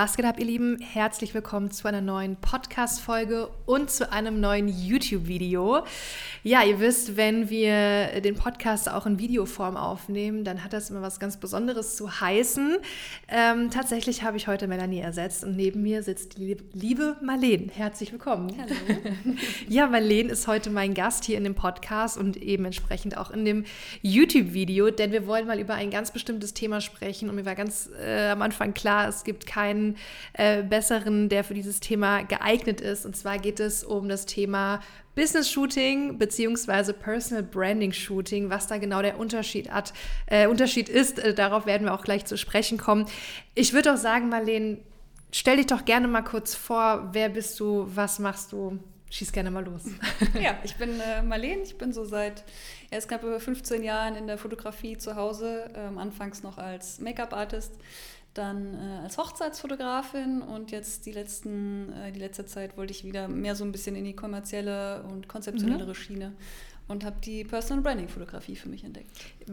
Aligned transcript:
Was 0.00 0.16
geht 0.16 0.26
ab, 0.26 0.38
ihr 0.38 0.46
Lieben? 0.46 0.78
Herzlich 0.80 1.34
willkommen 1.34 1.72
zu 1.72 1.88
einer 1.88 2.00
neuen 2.00 2.36
Podcast-Folge 2.36 3.48
und 3.66 3.90
zu 3.90 4.12
einem 4.12 4.38
neuen 4.38 4.68
YouTube-Video. 4.68 5.82
Ja, 6.44 6.62
ihr 6.62 6.78
wisst, 6.78 7.16
wenn 7.16 7.50
wir 7.50 8.20
den 8.20 8.36
Podcast 8.36 8.88
auch 8.88 9.06
in 9.06 9.18
Videoform 9.18 9.76
aufnehmen, 9.76 10.44
dann 10.44 10.62
hat 10.62 10.72
das 10.72 10.90
immer 10.90 11.02
was 11.02 11.18
ganz 11.18 11.38
Besonderes 11.38 11.96
zu 11.96 12.20
heißen. 12.20 12.76
Ähm, 13.26 13.70
tatsächlich 13.72 14.22
habe 14.22 14.36
ich 14.36 14.46
heute 14.46 14.68
Melanie 14.68 15.00
ersetzt 15.00 15.42
und 15.42 15.56
neben 15.56 15.82
mir 15.82 16.04
sitzt 16.04 16.38
die 16.38 16.56
liebe 16.74 17.16
Marlene. 17.20 17.66
Herzlich 17.74 18.12
willkommen. 18.12 18.54
Hallo. 18.56 19.00
ja, 19.68 19.88
Marlene 19.88 20.30
ist 20.30 20.46
heute 20.46 20.70
mein 20.70 20.94
Gast 20.94 21.24
hier 21.24 21.36
in 21.36 21.42
dem 21.42 21.56
Podcast 21.56 22.16
und 22.16 22.36
eben 22.36 22.64
entsprechend 22.66 23.16
auch 23.16 23.32
in 23.32 23.44
dem 23.44 23.64
YouTube-Video, 24.02 24.92
denn 24.92 25.10
wir 25.10 25.26
wollen 25.26 25.48
mal 25.48 25.58
über 25.58 25.74
ein 25.74 25.90
ganz 25.90 26.12
bestimmtes 26.12 26.54
Thema 26.54 26.80
sprechen 26.80 27.28
und 27.28 27.34
mir 27.34 27.46
war 27.46 27.56
ganz 27.56 27.90
äh, 28.00 28.28
am 28.28 28.42
Anfang 28.42 28.74
klar, 28.74 29.08
es 29.08 29.24
gibt 29.24 29.44
kein 29.44 29.87
äh, 30.34 30.62
besseren, 30.62 31.28
der 31.28 31.44
für 31.44 31.54
dieses 31.54 31.80
Thema 31.80 32.22
geeignet 32.22 32.80
ist. 32.80 33.06
Und 33.06 33.16
zwar 33.16 33.38
geht 33.38 33.60
es 33.60 33.84
um 33.84 34.08
das 34.08 34.26
Thema 34.26 34.80
Business 35.14 35.50
Shooting 35.50 36.16
beziehungsweise 36.16 36.92
Personal 36.92 37.42
Branding 37.42 37.92
Shooting, 37.92 38.50
was 38.50 38.68
da 38.68 38.78
genau 38.78 39.02
der 39.02 39.18
Unterschied 39.18 39.70
hat, 39.70 39.92
äh, 40.26 40.46
Unterschied 40.46 40.88
ist. 40.88 41.18
Äh, 41.18 41.34
darauf 41.34 41.66
werden 41.66 41.86
wir 41.86 41.94
auch 41.94 42.04
gleich 42.04 42.24
zu 42.24 42.36
sprechen 42.38 42.78
kommen. 42.78 43.06
Ich 43.54 43.72
würde 43.72 43.92
auch 43.92 43.96
sagen, 43.96 44.28
Marlene, 44.28 44.78
stell 45.32 45.56
dich 45.56 45.66
doch 45.66 45.84
gerne 45.84 46.06
mal 46.06 46.22
kurz 46.22 46.54
vor. 46.54 47.08
Wer 47.12 47.30
bist 47.30 47.58
du? 47.58 47.88
Was 47.94 48.20
machst 48.20 48.52
du? 48.52 48.78
Schieß 49.10 49.32
gerne 49.32 49.50
mal 49.50 49.64
los. 49.64 49.82
ja, 50.40 50.58
ich 50.62 50.76
bin 50.76 51.00
äh, 51.00 51.22
Marlene. 51.22 51.62
Ich 51.62 51.78
bin 51.78 51.92
so 51.92 52.04
seit 52.04 52.44
erst 52.90 53.08
knapp 53.08 53.22
über 53.22 53.40
15 53.40 53.82
Jahren 53.82 54.14
in 54.16 54.26
der 54.26 54.38
Fotografie 54.38 54.98
zu 54.98 55.16
Hause. 55.16 55.70
Ähm, 55.74 55.98
anfangs 55.98 56.42
noch 56.42 56.58
als 56.58 57.00
Make-up-Artist 57.00 57.72
dann 58.38 58.74
äh, 58.74 59.02
als 59.02 59.18
Hochzeitsfotografin 59.18 60.42
und 60.42 60.70
jetzt 60.70 61.06
die, 61.06 61.12
letzten, 61.12 61.92
äh, 61.92 62.12
die 62.12 62.20
letzte 62.20 62.46
Zeit 62.46 62.76
wollte 62.76 62.92
ich 62.92 63.04
wieder 63.04 63.28
mehr 63.28 63.54
so 63.54 63.64
ein 63.64 63.72
bisschen 63.72 63.96
in 63.96 64.04
die 64.04 64.14
kommerzielle 64.14 65.02
und 65.02 65.28
konzeptionellere 65.28 65.88
mhm. 65.88 65.94
Schiene 65.94 66.32
und 66.88 67.04
habe 67.04 67.16
die 67.22 67.44
Personal 67.44 67.82
Branding 67.82 68.08
Fotografie 68.08 68.56
für 68.56 68.68
mich 68.68 68.82
entdeckt. 68.82 69.10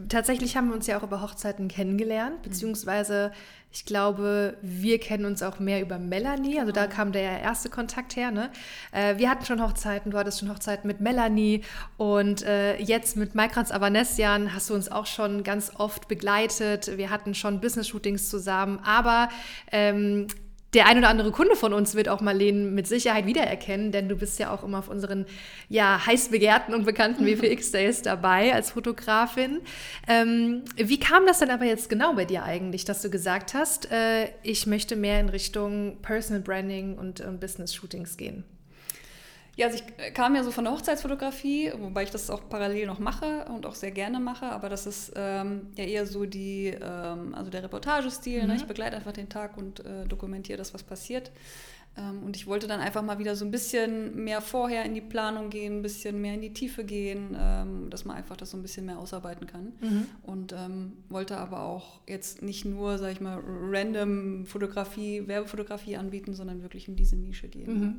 Tatsächlich 0.08 0.56
haben 0.56 0.68
wir 0.68 0.74
uns 0.74 0.86
ja 0.86 0.98
auch 0.98 1.02
über 1.02 1.20
Hochzeiten 1.20 1.68
kennengelernt, 1.68 2.38
mhm. 2.38 2.42
beziehungsweise 2.42 3.32
ich 3.70 3.84
glaube, 3.84 4.56
wir 4.62 4.98
kennen 4.98 5.26
uns 5.26 5.42
auch 5.42 5.58
mehr 5.58 5.82
über 5.82 5.98
Melanie, 5.98 6.58
also 6.58 6.72
da 6.72 6.84
genau. 6.84 6.96
kam 6.96 7.12
der 7.12 7.40
erste 7.42 7.68
Kontakt 7.68 8.16
her. 8.16 8.30
Ne? 8.30 8.50
Äh, 8.90 9.18
wir 9.18 9.28
hatten 9.28 9.44
schon 9.44 9.62
Hochzeiten, 9.62 10.10
du 10.10 10.18
hattest 10.18 10.40
schon 10.40 10.48
Hochzeiten 10.48 10.86
mit 10.88 11.00
Melanie 11.00 11.62
und 11.98 12.42
äh, 12.42 12.78
jetzt 12.78 13.18
mit 13.18 13.34
Maikranz 13.34 13.70
Avanesian 13.70 14.54
hast 14.54 14.70
du 14.70 14.74
uns 14.74 14.90
auch 14.90 15.04
schon 15.04 15.42
ganz 15.42 15.72
oft 15.76 16.08
begleitet. 16.08 16.96
Wir 16.96 17.10
hatten 17.10 17.34
schon 17.34 17.60
Business-Shootings 17.60 18.30
zusammen, 18.30 18.78
aber 18.82 19.28
ähm, 19.70 20.28
der 20.76 20.86
ein 20.86 20.98
oder 20.98 21.08
andere 21.08 21.32
Kunde 21.32 21.56
von 21.56 21.72
uns 21.72 21.94
wird 21.94 22.08
auch 22.08 22.20
Marlene 22.20 22.70
mit 22.70 22.86
Sicherheit 22.86 23.26
wiedererkennen, 23.26 23.92
denn 23.92 24.08
du 24.08 24.16
bist 24.16 24.38
ja 24.38 24.52
auch 24.52 24.62
immer 24.62 24.78
auf 24.80 24.88
unseren 24.88 25.24
ja, 25.70 26.06
heiß 26.06 26.28
begehrten 26.28 26.74
und 26.74 26.84
bekannten 26.84 27.24
WPX-Days 27.26 28.02
dabei 28.02 28.52
als 28.52 28.72
Fotografin. 28.72 29.62
Ähm, 30.06 30.62
wie 30.76 31.00
kam 31.00 31.26
das 31.26 31.38
denn 31.38 31.50
aber 31.50 31.64
jetzt 31.64 31.88
genau 31.88 32.12
bei 32.12 32.26
dir 32.26 32.44
eigentlich, 32.44 32.84
dass 32.84 33.00
du 33.00 33.08
gesagt 33.08 33.54
hast, 33.54 33.90
äh, 33.90 34.28
ich 34.42 34.66
möchte 34.66 34.96
mehr 34.96 35.18
in 35.18 35.30
Richtung 35.30 35.96
Personal 36.02 36.42
Branding 36.42 36.98
und, 36.98 37.22
und 37.22 37.40
Business-Shootings 37.40 38.18
gehen? 38.18 38.44
Ja, 39.56 39.68
also 39.68 39.78
ich 39.78 40.14
kam 40.14 40.34
ja 40.34 40.44
so 40.44 40.50
von 40.50 40.64
der 40.64 40.74
Hochzeitsfotografie, 40.74 41.72
wobei 41.78 42.02
ich 42.02 42.10
das 42.10 42.28
auch 42.28 42.46
parallel 42.46 42.86
noch 42.86 42.98
mache 42.98 43.46
und 43.46 43.64
auch 43.64 43.74
sehr 43.74 43.90
gerne 43.90 44.20
mache, 44.20 44.44
aber 44.44 44.68
das 44.68 44.86
ist 44.86 45.12
ähm, 45.16 45.68
ja 45.76 45.84
eher 45.84 46.06
so 46.06 46.26
die, 46.26 46.66
ähm, 46.78 47.34
also 47.34 47.50
der 47.50 47.62
Reportagestil. 47.62 48.42
Mhm. 48.42 48.48
Ne? 48.48 48.56
Ich 48.56 48.66
begleite 48.66 48.96
einfach 48.96 49.12
den 49.12 49.30
Tag 49.30 49.56
und 49.56 49.80
äh, 49.80 50.04
dokumentiere 50.06 50.58
das, 50.58 50.74
was 50.74 50.82
passiert. 50.82 51.32
Ähm, 51.96 52.22
und 52.22 52.36
ich 52.36 52.46
wollte 52.46 52.66
dann 52.66 52.80
einfach 52.80 53.02
mal 53.02 53.18
wieder 53.18 53.36
so 53.36 53.44
ein 53.44 53.50
bisschen 53.50 54.24
mehr 54.24 54.40
vorher 54.40 54.84
in 54.84 54.94
die 54.94 55.00
Planung 55.00 55.50
gehen, 55.50 55.78
ein 55.78 55.82
bisschen 55.82 56.20
mehr 56.20 56.34
in 56.34 56.42
die 56.42 56.52
Tiefe 56.52 56.84
gehen, 56.84 57.36
ähm, 57.38 57.88
dass 57.90 58.04
man 58.04 58.16
einfach 58.16 58.36
das 58.36 58.50
so 58.50 58.56
ein 58.56 58.62
bisschen 58.62 58.86
mehr 58.86 58.98
ausarbeiten 58.98 59.46
kann. 59.46 59.72
Mhm. 59.80 60.06
Und 60.22 60.52
ähm, 60.52 60.92
wollte 61.08 61.38
aber 61.38 61.62
auch 61.62 62.00
jetzt 62.06 62.42
nicht 62.42 62.64
nur, 62.64 62.98
sag 62.98 63.12
ich 63.12 63.20
mal, 63.20 63.42
random 63.44 64.44
Fotografie, 64.46 65.26
Werbefotografie 65.26 65.96
anbieten, 65.96 66.34
sondern 66.34 66.62
wirklich 66.62 66.88
in 66.88 66.96
diese 66.96 67.16
Nische 67.16 67.48
gehen. 67.48 67.80
Mhm. 67.80 67.94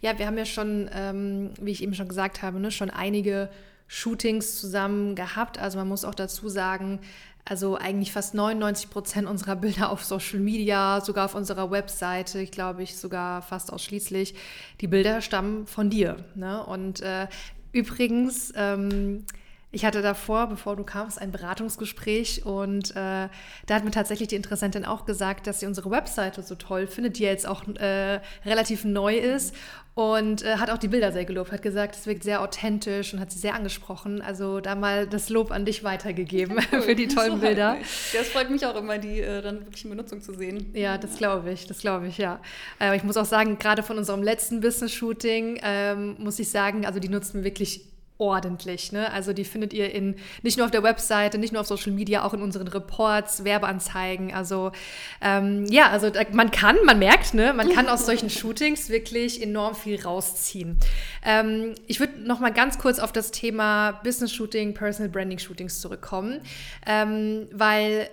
Ja, 0.00 0.18
wir 0.18 0.26
haben 0.26 0.38
ja 0.38 0.44
schon, 0.46 0.90
ähm, 0.92 1.50
wie 1.60 1.70
ich 1.70 1.82
eben 1.82 1.94
schon 1.94 2.08
gesagt 2.08 2.42
habe, 2.42 2.60
ne, 2.60 2.70
schon 2.70 2.90
einige 2.90 3.48
Shootings 3.92 4.60
zusammen 4.60 5.16
gehabt. 5.16 5.58
Also 5.58 5.76
man 5.76 5.88
muss 5.88 6.04
auch 6.04 6.14
dazu 6.14 6.48
sagen, 6.48 7.00
also 7.44 7.76
eigentlich 7.76 8.12
fast 8.12 8.34
99 8.34 8.90
Prozent 8.90 9.28
unserer 9.28 9.56
Bilder 9.56 9.90
auf 9.90 10.04
Social 10.04 10.40
Media, 10.40 11.00
sogar 11.00 11.24
auf 11.24 11.34
unserer 11.34 11.70
Webseite, 11.70 12.40
ich 12.40 12.50
glaube 12.50 12.82
ich 12.82 12.96
sogar 12.96 13.42
fast 13.42 13.72
ausschließlich, 13.72 14.34
die 14.80 14.86
Bilder 14.86 15.20
stammen 15.20 15.66
von 15.66 15.90
dir. 15.90 16.24
Ne? 16.34 16.64
Und 16.64 17.00
äh, 17.00 17.26
übrigens, 17.72 18.52
ähm, 18.56 19.24
ich 19.72 19.84
hatte 19.84 20.02
davor, 20.02 20.48
bevor 20.48 20.74
du 20.76 20.82
kamst, 20.82 21.20
ein 21.20 21.30
Beratungsgespräch 21.30 22.44
und 22.44 22.90
äh, 22.90 23.28
da 23.66 23.74
hat 23.74 23.84
mir 23.84 23.92
tatsächlich 23.92 24.28
die 24.28 24.34
Interessentin 24.34 24.84
auch 24.84 25.06
gesagt, 25.06 25.46
dass 25.46 25.60
sie 25.60 25.66
unsere 25.66 25.90
Webseite 25.90 26.42
so 26.42 26.56
toll 26.56 26.86
findet, 26.86 27.18
die 27.18 27.22
ja 27.22 27.30
jetzt 27.30 27.46
auch 27.46 27.66
äh, 27.76 28.20
relativ 28.44 28.84
neu 28.84 29.16
ist 29.16 29.54
und 29.94 30.42
äh, 30.42 30.56
hat 30.56 30.70
auch 30.70 30.78
die 30.78 30.88
Bilder 30.88 31.12
sehr 31.12 31.24
gelobt, 31.24 31.52
hat 31.52 31.62
gesagt, 31.62 31.94
es 31.94 32.06
wirkt 32.06 32.24
sehr 32.24 32.42
authentisch 32.42 33.12
und 33.12 33.20
hat 33.20 33.30
sie 33.30 33.38
sehr 33.38 33.54
angesprochen. 33.54 34.22
Also 34.22 34.60
da 34.60 34.74
mal 34.74 35.06
das 35.06 35.28
Lob 35.28 35.50
an 35.50 35.64
dich 35.64 35.84
weitergegeben 35.84 36.58
cool. 36.72 36.82
für 36.82 36.94
die 36.94 37.06
tollen 37.06 37.32
so 37.32 37.38
Bilder. 37.38 37.76
Ja, 38.12 38.20
es 38.20 38.28
freut 38.28 38.50
mich 38.50 38.64
auch 38.66 38.76
immer, 38.76 38.98
die 38.98 39.20
äh, 39.20 39.42
dann 39.42 39.60
wirklich 39.66 39.84
in 39.84 39.90
Benutzung 39.90 40.22
zu 40.22 40.32
sehen. 40.32 40.72
Ja, 40.74 40.96
das 40.96 41.16
glaube 41.16 41.52
ich, 41.52 41.66
das 41.66 41.78
glaube 41.78 42.08
ich, 42.08 42.18
ja. 42.18 42.40
Aber 42.78 42.94
ich 42.96 43.04
muss 43.04 43.16
auch 43.16 43.24
sagen, 43.24 43.58
gerade 43.58 43.82
von 43.82 43.98
unserem 43.98 44.22
letzten 44.22 44.60
Business-Shooting 44.60 45.60
ähm, 45.62 46.16
muss 46.18 46.38
ich 46.38 46.50
sagen, 46.50 46.86
also 46.86 46.98
die 46.98 47.08
nutzen 47.08 47.34
wir 47.34 47.44
wirklich 47.44 47.89
ordentlich. 48.20 48.92
Ne? 48.92 49.10
Also 49.12 49.32
die 49.32 49.44
findet 49.44 49.72
ihr 49.72 49.92
in 49.92 50.16
nicht 50.42 50.58
nur 50.58 50.66
auf 50.66 50.70
der 50.70 50.82
Webseite, 50.82 51.38
nicht 51.38 51.52
nur 51.52 51.60
auf 51.62 51.66
Social 51.66 51.92
Media, 51.92 52.24
auch 52.24 52.34
in 52.34 52.42
unseren 52.42 52.68
Reports, 52.68 53.44
Werbeanzeigen. 53.44 54.32
Also 54.32 54.72
ähm, 55.20 55.66
ja, 55.66 55.88
also 55.88 56.10
man 56.32 56.50
kann, 56.50 56.76
man 56.84 56.98
merkt, 56.98 57.34
ne, 57.34 57.52
man 57.52 57.70
kann 57.70 57.88
aus 57.88 58.06
solchen 58.06 58.30
Shootings 58.30 58.90
wirklich 58.90 59.42
enorm 59.42 59.74
viel 59.74 60.00
rausziehen. 60.00 60.78
Ähm, 61.24 61.74
ich 61.86 61.98
würde 61.98 62.20
noch 62.20 62.40
mal 62.40 62.52
ganz 62.52 62.78
kurz 62.78 62.98
auf 62.98 63.12
das 63.12 63.30
Thema 63.30 63.92
Business 64.04 64.32
Shooting, 64.32 64.74
Personal 64.74 65.10
Branding 65.10 65.38
Shootings 65.38 65.80
zurückkommen, 65.80 66.40
ähm, 66.86 67.48
weil 67.52 68.08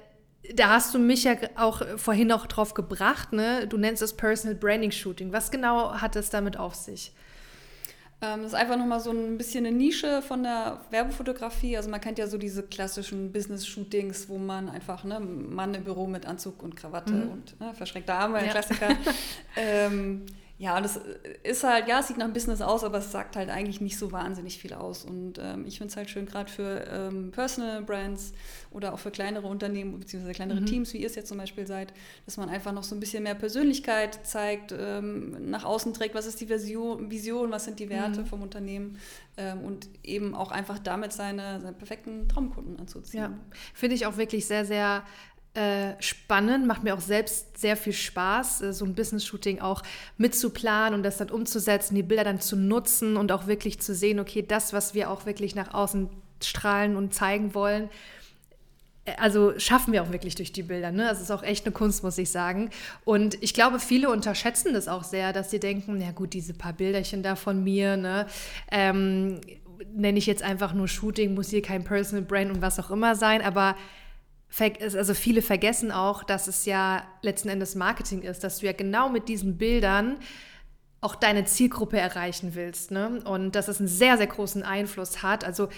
da 0.54 0.70
hast 0.70 0.94
du 0.94 1.00
mich 1.00 1.26
ja 1.26 1.36
auch 1.56 1.82
vorhin 1.98 2.28
noch 2.28 2.48
drauf 2.48 2.74
gebracht, 2.74 3.34
ne? 3.34 3.68
Du 3.68 3.78
nennst 3.78 4.02
es 4.02 4.16
Personal 4.16 4.56
Branding 4.56 4.92
Shooting. 4.92 5.34
Was 5.34 5.52
genau 5.52 5.96
hat 5.96 6.16
es 6.16 6.30
damit 6.30 6.58
auf 6.58 6.74
sich? 6.76 7.12
Ähm, 8.20 8.42
das 8.42 8.54
ist 8.54 8.56
einfach 8.56 8.78
nochmal 8.78 9.00
so 9.00 9.12
ein 9.12 9.38
bisschen 9.38 9.66
eine 9.66 9.76
Nische 9.76 10.24
von 10.24 10.42
der 10.42 10.82
Werbefotografie. 10.90 11.78
Also 11.78 11.90
man 11.90 12.02
kennt 12.02 12.18
ja 12.18 12.26
so 12.28 12.38
diese 12.38 12.64
klassischen 12.64 13.32
Business-Shootings, 13.32 14.28
wo 14.28 14.38
man 14.40 14.70
einfach, 14.70 15.04
ne, 15.04 15.20
Mann 15.20 15.76
im 15.76 15.84
Büro 15.84 16.08
mit 16.08 16.26
Anzug 16.26 16.64
und 16.64 16.76
Krawatte 16.76 17.14
mhm. 17.14 17.32
und 17.32 17.60
ne, 17.60 17.74
verschränkte 17.76 18.14
Arme, 18.14 18.44
ja. 18.44 18.52
Klassiker. 18.52 18.90
ähm, 19.56 20.26
ja, 20.60 20.76
und 20.76 20.84
das 20.84 21.00
ist 21.44 21.64
halt, 21.64 21.88
ja, 21.88 22.00
es 22.00 22.08
sieht 22.08 22.18
nach 22.18 22.26
einem 22.26 22.34
Business 22.34 22.62
aus, 22.62 22.84
aber 22.84 22.98
es 22.98 23.12
sagt 23.12 23.36
halt 23.36 23.50
eigentlich 23.50 23.80
nicht 23.80 23.96
so 23.96 24.12
wahnsinnig 24.12 24.58
viel 24.58 24.74
aus. 24.74 25.06
Und 25.06 25.38
ähm, 25.40 25.66
ich 25.68 25.78
finde 25.78 25.92
es 25.92 25.98
halt 25.98 26.10
schön, 26.10 26.26
gerade 26.26 26.52
für 26.52 26.84
ähm, 26.92 27.30
Personal 27.30 27.84
Brands 27.84 28.34
oder 28.72 28.94
auch 28.94 28.98
für 28.98 29.12
kleinere 29.12 29.46
Unternehmen 29.46 30.00
beziehungsweise 30.00 30.34
kleinere 30.34 30.62
mhm. 30.62 30.66
Teams, 30.66 30.94
wie 30.94 30.98
ihr 30.98 31.06
es 31.06 31.14
jetzt 31.14 31.28
zum 31.28 31.38
Beispiel 31.38 31.68
seid, 31.68 31.94
dass 32.26 32.38
man 32.38 32.50
einfach 32.50 32.72
noch 32.72 32.84
so 32.84 32.96
ein 32.96 33.00
bisschen 33.00 33.22
mehr 33.22 33.36
Persönlichkeit 33.36 34.26
zeigt, 34.26 34.74
ähm, 34.76 35.50
nach 35.52 35.64
außen 35.64 35.94
trägt, 35.94 36.16
was 36.16 36.26
ist 36.26 36.42
die 36.42 36.48
Version, 36.48 37.12
Vision, 37.12 37.52
was 37.52 37.66
sind 37.66 37.80
die 37.80 37.90
Werte 37.90 38.22
mhm. 38.22 38.26
vom 38.26 38.42
Unternehmen 38.42 38.98
ähm, 39.38 39.60
und 39.60 39.88
eben 40.04 40.34
auch 40.34 40.50
einfach 40.50 40.80
damit 40.80 41.14
seine, 41.14 41.62
seine 41.62 41.74
perfekten 41.74 42.28
Traumkunden 42.28 42.80
anzuziehen. 42.80 43.22
Ja, 43.22 43.34
finde 43.76 43.96
ich 43.96 44.08
auch 44.08 44.18
wirklich 44.18 44.48
sehr, 44.48 44.66
sehr 44.66 45.04
äh, 45.58 45.96
spannend, 46.00 46.68
macht 46.68 46.84
mir 46.84 46.94
auch 46.94 47.02
selbst 47.02 47.58
sehr 47.58 47.76
viel 47.76 47.94
Spaß, 47.94 48.62
äh, 48.62 48.74
so 48.74 48.86
ein 48.86 48.94
Business-Shooting 48.94 49.60
auch 49.60 49.82
mitzuplanen 50.18 50.94
und 50.94 51.02
das 51.02 51.18
dann 51.18 51.32
umzusetzen, 51.32 51.96
die 51.96 52.04
Bilder 52.04 52.24
dann 52.24 52.40
zu 52.40 52.56
nutzen 52.56 53.18
und 53.18 53.32
auch 53.32 53.48
wirklich 53.48 53.80
zu 53.80 53.96
sehen, 53.96 54.20
okay, 54.20 54.46
das, 54.48 54.72
was 54.72 54.94
wir 54.94 55.10
auch 55.10 55.26
wirklich 55.26 55.56
nach 55.56 55.74
außen 55.74 56.10
strahlen 56.44 56.96
und 56.96 57.16
zeigen 57.16 57.56
wollen, 57.56 57.90
äh, 59.06 59.14
also 59.18 59.58
schaffen 59.58 59.94
wir 59.94 60.04
auch 60.04 60.12
wirklich 60.12 60.36
durch 60.36 60.52
die 60.52 60.62
Bilder. 60.62 60.92
Ne? 60.92 61.08
Das 61.10 61.22
ist 61.22 61.32
auch 61.32 61.42
echt 61.42 61.66
eine 61.66 61.74
Kunst, 61.74 62.04
muss 62.04 62.20
ich 62.20 62.30
sagen. 62.30 62.70
Und 63.04 63.42
ich 63.42 63.56
glaube, 63.56 63.80
viele 63.80 64.12
unterschätzen 64.12 64.74
das 64.74 64.88
auch 64.88 65.04
sehr, 65.04 65.34
dass 65.34 65.50
sie 65.50 65.60
denken, 65.60 66.00
ja 66.00 66.12
gut, 66.12 66.34
diese 66.34 66.54
paar 66.54 66.74
Bilderchen 66.74 67.24
da 67.24 67.36
von 67.36 67.64
mir, 67.64 67.98
ne? 67.98 68.28
Ähm, 68.70 69.42
nenne 69.92 70.20
ich 70.20 70.28
jetzt 70.28 70.44
einfach 70.44 70.74
nur 70.74 70.88
Shooting, 70.88 71.34
muss 71.34 71.50
hier 71.50 71.64
kein 71.64 71.84
Personal 71.84 72.24
Brand 72.24 72.52
und 72.52 72.62
was 72.62 72.80
auch 72.80 72.92
immer 72.92 73.16
sein, 73.16 73.42
aber 73.42 73.76
also 74.60 75.14
viele 75.14 75.42
vergessen 75.42 75.92
auch, 75.92 76.24
dass 76.24 76.48
es 76.48 76.66
ja 76.66 77.04
letzten 77.22 77.50
Endes 77.50 77.76
Marketing 77.76 78.22
ist, 78.22 78.44
dass 78.44 78.60
du 78.60 78.66
ja 78.66 78.72
genau 78.72 79.10
mit 79.10 79.28
diesen 79.28 79.58
Bildern 79.58 80.18
auch 81.00 81.16
deine 81.16 81.46
Zielgruppe 81.46 82.00
erreichen 82.00 82.56
willst. 82.56 82.92
Ne? 82.92 83.22
Und 83.26 83.56
dass 83.56 83.68
es 83.68 83.80
einen 83.80 83.88
sehr, 83.88 84.18
sehr 84.18 84.28
großen 84.28 84.64
Einfluss 84.64 85.22
hat. 85.22 85.44
Also 85.44 85.70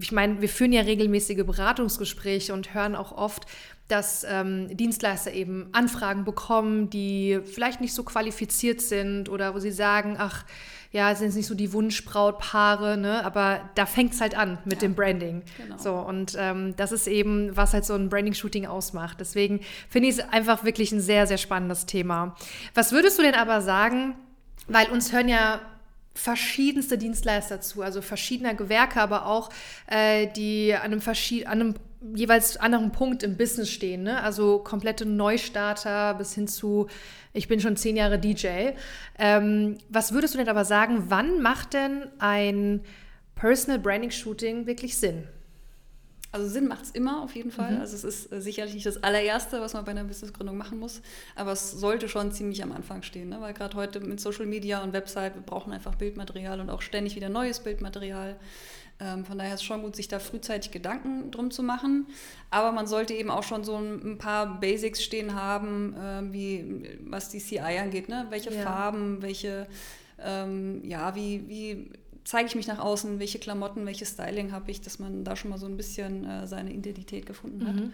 ich 0.00 0.12
meine, 0.12 0.42
wir 0.42 0.48
führen 0.48 0.72
ja 0.72 0.82
regelmäßige 0.82 1.44
Beratungsgespräche 1.46 2.52
und 2.52 2.74
hören 2.74 2.94
auch 2.94 3.12
oft, 3.12 3.46
dass 3.88 4.26
ähm, 4.28 4.74
Dienstleister 4.76 5.32
eben 5.32 5.68
Anfragen 5.72 6.24
bekommen, 6.24 6.90
die 6.90 7.40
vielleicht 7.44 7.80
nicht 7.80 7.94
so 7.94 8.02
qualifiziert 8.02 8.80
sind 8.80 9.28
oder 9.28 9.54
wo 9.54 9.58
sie 9.58 9.70
sagen, 9.70 10.16
ach, 10.18 10.44
ja, 10.92 11.14
sind 11.14 11.28
es 11.28 11.34
nicht 11.34 11.46
so 11.46 11.54
die 11.54 11.72
Wunschbrautpaare, 11.72 12.96
ne? 12.96 13.24
aber 13.24 13.68
da 13.74 13.86
fängt 13.86 14.14
es 14.14 14.20
halt 14.20 14.36
an 14.36 14.58
mit 14.64 14.74
ja, 14.74 14.80
dem 14.88 14.94
Branding. 14.94 15.42
Genau. 15.58 15.78
So, 15.78 15.94
und 15.94 16.36
ähm, 16.38 16.74
das 16.76 16.90
ist 16.90 17.06
eben, 17.06 17.56
was 17.56 17.74
halt 17.74 17.84
so 17.84 17.94
ein 17.94 18.08
Branding-Shooting 18.08 18.66
ausmacht. 18.66 19.18
Deswegen 19.20 19.60
finde 19.88 20.08
ich 20.08 20.18
es 20.18 20.20
einfach 20.20 20.64
wirklich 20.64 20.92
ein 20.92 21.00
sehr, 21.00 21.26
sehr 21.26 21.38
spannendes 21.38 21.86
Thema. 21.86 22.34
Was 22.74 22.92
würdest 22.92 23.18
du 23.18 23.22
denn 23.22 23.34
aber 23.34 23.60
sagen, 23.60 24.14
weil 24.68 24.88
uns 24.88 25.12
hören 25.12 25.28
ja 25.28 25.60
verschiedenste 26.14 26.96
Dienstleister 26.96 27.60
zu, 27.60 27.82
also 27.82 28.00
verschiedener 28.00 28.54
Gewerke, 28.54 29.00
aber 29.00 29.26
auch 29.26 29.50
äh, 29.86 30.28
die 30.34 30.74
an 30.74 30.92
einem, 30.92 31.02
an 31.44 31.52
einem 31.52 31.74
jeweils 32.14 32.56
anderen 32.56 32.92
Punkt 32.92 33.22
im 33.22 33.36
Business 33.36 33.70
stehen. 33.70 34.02
Ne? 34.02 34.22
Also 34.22 34.58
komplette 34.58 35.06
Neustarter 35.06 36.14
bis 36.14 36.34
hin 36.34 36.48
zu, 36.48 36.88
ich 37.32 37.48
bin 37.48 37.60
schon 37.60 37.76
zehn 37.76 37.96
Jahre 37.96 38.18
DJ. 38.18 38.72
Ähm, 39.18 39.78
was 39.88 40.12
würdest 40.12 40.34
du 40.34 40.38
denn 40.38 40.48
aber 40.48 40.64
sagen, 40.64 41.04
wann 41.08 41.40
macht 41.40 41.74
denn 41.74 42.08
ein 42.18 42.82
Personal 43.34 43.78
Branding 43.78 44.10
Shooting 44.10 44.66
wirklich 44.66 44.96
Sinn? 44.96 45.28
Also 46.36 46.48
Sinn 46.48 46.66
macht 46.68 46.84
es 46.84 46.90
immer 46.90 47.22
auf 47.22 47.34
jeden 47.34 47.50
Fall. 47.50 47.72
Mhm. 47.72 47.80
Also 47.80 47.96
es 47.96 48.04
ist 48.04 48.32
äh, 48.32 48.40
sicherlich 48.42 48.74
nicht 48.74 48.86
das 48.86 49.02
allererste, 49.02 49.60
was 49.60 49.72
man 49.72 49.84
bei 49.84 49.92
einer 49.92 50.04
Businessgründung 50.04 50.56
machen 50.56 50.78
muss, 50.78 51.00
aber 51.34 51.52
es 51.52 51.70
sollte 51.72 52.08
schon 52.08 52.30
ziemlich 52.30 52.62
am 52.62 52.72
Anfang 52.72 53.02
stehen, 53.02 53.30
ne? 53.30 53.40
weil 53.40 53.54
gerade 53.54 53.74
heute 53.76 54.00
mit 54.00 54.20
Social 54.20 54.44
Media 54.44 54.82
und 54.82 54.92
Website, 54.92 55.34
wir 55.34 55.42
brauchen 55.42 55.72
einfach 55.72 55.94
Bildmaterial 55.94 56.60
und 56.60 56.68
auch 56.68 56.82
ständig 56.82 57.16
wieder 57.16 57.30
neues 57.30 57.60
Bildmaterial. 57.60 58.36
Ähm, 58.98 59.24
von 59.24 59.36
daher 59.36 59.54
ist 59.54 59.60
es 59.60 59.66
schon 59.66 59.82
gut, 59.82 59.94
sich 59.94 60.08
da 60.08 60.18
frühzeitig 60.18 60.70
Gedanken 60.70 61.30
drum 61.30 61.50
zu 61.50 61.62
machen. 61.62 62.06
Aber 62.50 62.72
man 62.72 62.86
sollte 62.86 63.14
eben 63.14 63.30
auch 63.30 63.42
schon 63.42 63.62
so 63.64 63.76
ein, 63.76 64.18
paar 64.18 64.58
Basics 64.60 65.02
stehen 65.02 65.34
haben, 65.34 65.94
äh, 65.94 66.32
wie 66.32 66.98
was 67.00 67.28
die 67.28 67.38
CI 67.38 67.58
angeht, 67.58 68.08
ne? 68.08 68.26
welche 68.30 68.54
ja. 68.54 68.62
Farben, 68.62 69.20
welche, 69.20 69.66
ähm, 70.18 70.82
ja, 70.84 71.14
wie, 71.14 71.46
wie 71.48 71.90
zeige 72.24 72.48
ich 72.48 72.54
mich 72.54 72.66
nach 72.66 72.78
außen, 72.78 73.18
welche 73.20 73.38
Klamotten, 73.38 73.86
welches 73.86 74.10
Styling 74.10 74.52
habe 74.52 74.70
ich, 74.70 74.80
dass 74.80 74.98
man 74.98 75.24
da 75.24 75.36
schon 75.36 75.50
mal 75.50 75.58
so 75.58 75.66
ein 75.66 75.76
bisschen 75.76 76.24
äh, 76.24 76.46
seine 76.46 76.72
Identität 76.72 77.26
gefunden 77.26 77.66
hat. 77.66 77.76
Mhm. 77.76 77.92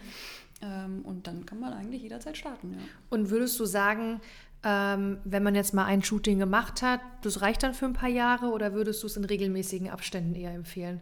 Ähm, 0.61 1.01
und 1.03 1.27
dann 1.27 1.45
kann 1.45 1.59
man 1.59 1.73
eigentlich 1.73 2.01
jederzeit 2.01 2.37
starten. 2.37 2.73
Ja. 2.73 2.79
Und 3.09 3.29
würdest 3.29 3.59
du 3.59 3.65
sagen, 3.65 4.21
ähm, 4.63 5.17
wenn 5.25 5.43
man 5.43 5.55
jetzt 5.55 5.73
mal 5.73 5.85
ein 5.85 6.03
Shooting 6.03 6.39
gemacht 6.39 6.81
hat, 6.81 7.01
das 7.21 7.41
reicht 7.41 7.63
dann 7.63 7.73
für 7.73 7.85
ein 7.85 7.93
paar 7.93 8.09
Jahre 8.09 8.47
oder 8.47 8.73
würdest 8.73 9.03
du 9.03 9.07
es 9.07 9.17
in 9.17 9.25
regelmäßigen 9.25 9.89
Abständen 9.89 10.35
eher 10.35 10.53
empfehlen? 10.53 11.01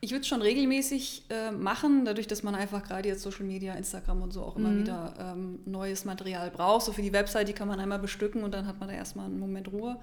Ich 0.00 0.12
würde 0.12 0.20
es 0.20 0.28
schon 0.28 0.42
regelmäßig 0.42 1.24
äh, 1.28 1.50
machen, 1.50 2.04
dadurch, 2.04 2.28
dass 2.28 2.44
man 2.44 2.54
einfach 2.54 2.84
gerade 2.84 3.08
jetzt 3.08 3.22
Social 3.22 3.44
Media, 3.44 3.74
Instagram 3.74 4.22
und 4.22 4.32
so 4.32 4.42
auch 4.42 4.56
immer 4.56 4.68
mhm. 4.68 4.80
wieder 4.80 5.14
ähm, 5.18 5.58
neues 5.64 6.04
Material 6.04 6.50
braucht. 6.52 6.86
So 6.86 6.92
für 6.92 7.02
die 7.02 7.12
Website, 7.12 7.48
die 7.48 7.52
kann 7.52 7.66
man 7.66 7.80
einmal 7.80 7.98
bestücken 7.98 8.44
und 8.44 8.54
dann 8.54 8.66
hat 8.66 8.78
man 8.78 8.88
da 8.88 8.94
erstmal 8.94 9.26
einen 9.26 9.40
Moment 9.40 9.72
Ruhe. 9.72 9.98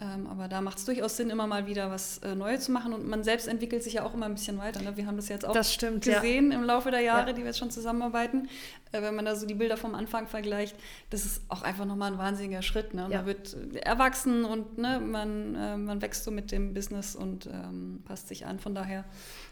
Ähm, 0.00 0.28
aber 0.28 0.46
da 0.46 0.60
macht 0.60 0.78
es 0.78 0.84
durchaus 0.84 1.16
Sinn, 1.16 1.28
immer 1.28 1.48
mal 1.48 1.66
wieder 1.66 1.90
was 1.90 2.18
äh, 2.18 2.36
Neues 2.36 2.64
zu 2.64 2.72
machen. 2.72 2.92
Und 2.92 3.08
man 3.08 3.24
selbst 3.24 3.48
entwickelt 3.48 3.82
sich 3.82 3.94
ja 3.94 4.04
auch 4.04 4.14
immer 4.14 4.26
ein 4.26 4.34
bisschen 4.34 4.56
weiter. 4.58 4.80
Ne? 4.80 4.96
Wir 4.96 5.06
haben 5.06 5.16
das 5.16 5.28
jetzt 5.28 5.44
auch 5.44 5.52
das 5.52 5.74
stimmt, 5.74 6.04
gesehen 6.04 6.52
ja. 6.52 6.58
im 6.58 6.64
Laufe 6.64 6.92
der 6.92 7.00
Jahre, 7.00 7.28
ja. 7.28 7.32
die 7.32 7.40
wir 7.40 7.46
jetzt 7.46 7.58
schon 7.58 7.72
zusammenarbeiten. 7.72 8.48
Äh, 8.92 9.02
wenn 9.02 9.16
man 9.16 9.24
da 9.24 9.34
so 9.34 9.44
die 9.44 9.54
Bilder 9.54 9.76
vom 9.76 9.96
Anfang 9.96 10.28
vergleicht, 10.28 10.76
das 11.10 11.24
ist 11.24 11.42
auch 11.48 11.62
einfach 11.62 11.84
nochmal 11.84 12.12
ein 12.12 12.18
wahnsinniger 12.18 12.62
Schritt. 12.62 12.94
Ne? 12.94 13.02
Man 13.02 13.10
ja. 13.10 13.26
wird 13.26 13.56
erwachsen 13.84 14.44
und 14.44 14.78
ne, 14.78 15.00
man, 15.00 15.54
äh, 15.56 15.76
man 15.76 16.00
wächst 16.00 16.22
so 16.22 16.30
mit 16.30 16.52
dem 16.52 16.74
Business 16.74 17.16
und 17.16 17.46
ähm, 17.46 18.02
passt 18.06 18.28
sich 18.28 18.46
an. 18.46 18.60
Von 18.60 18.76
daher 18.76 19.04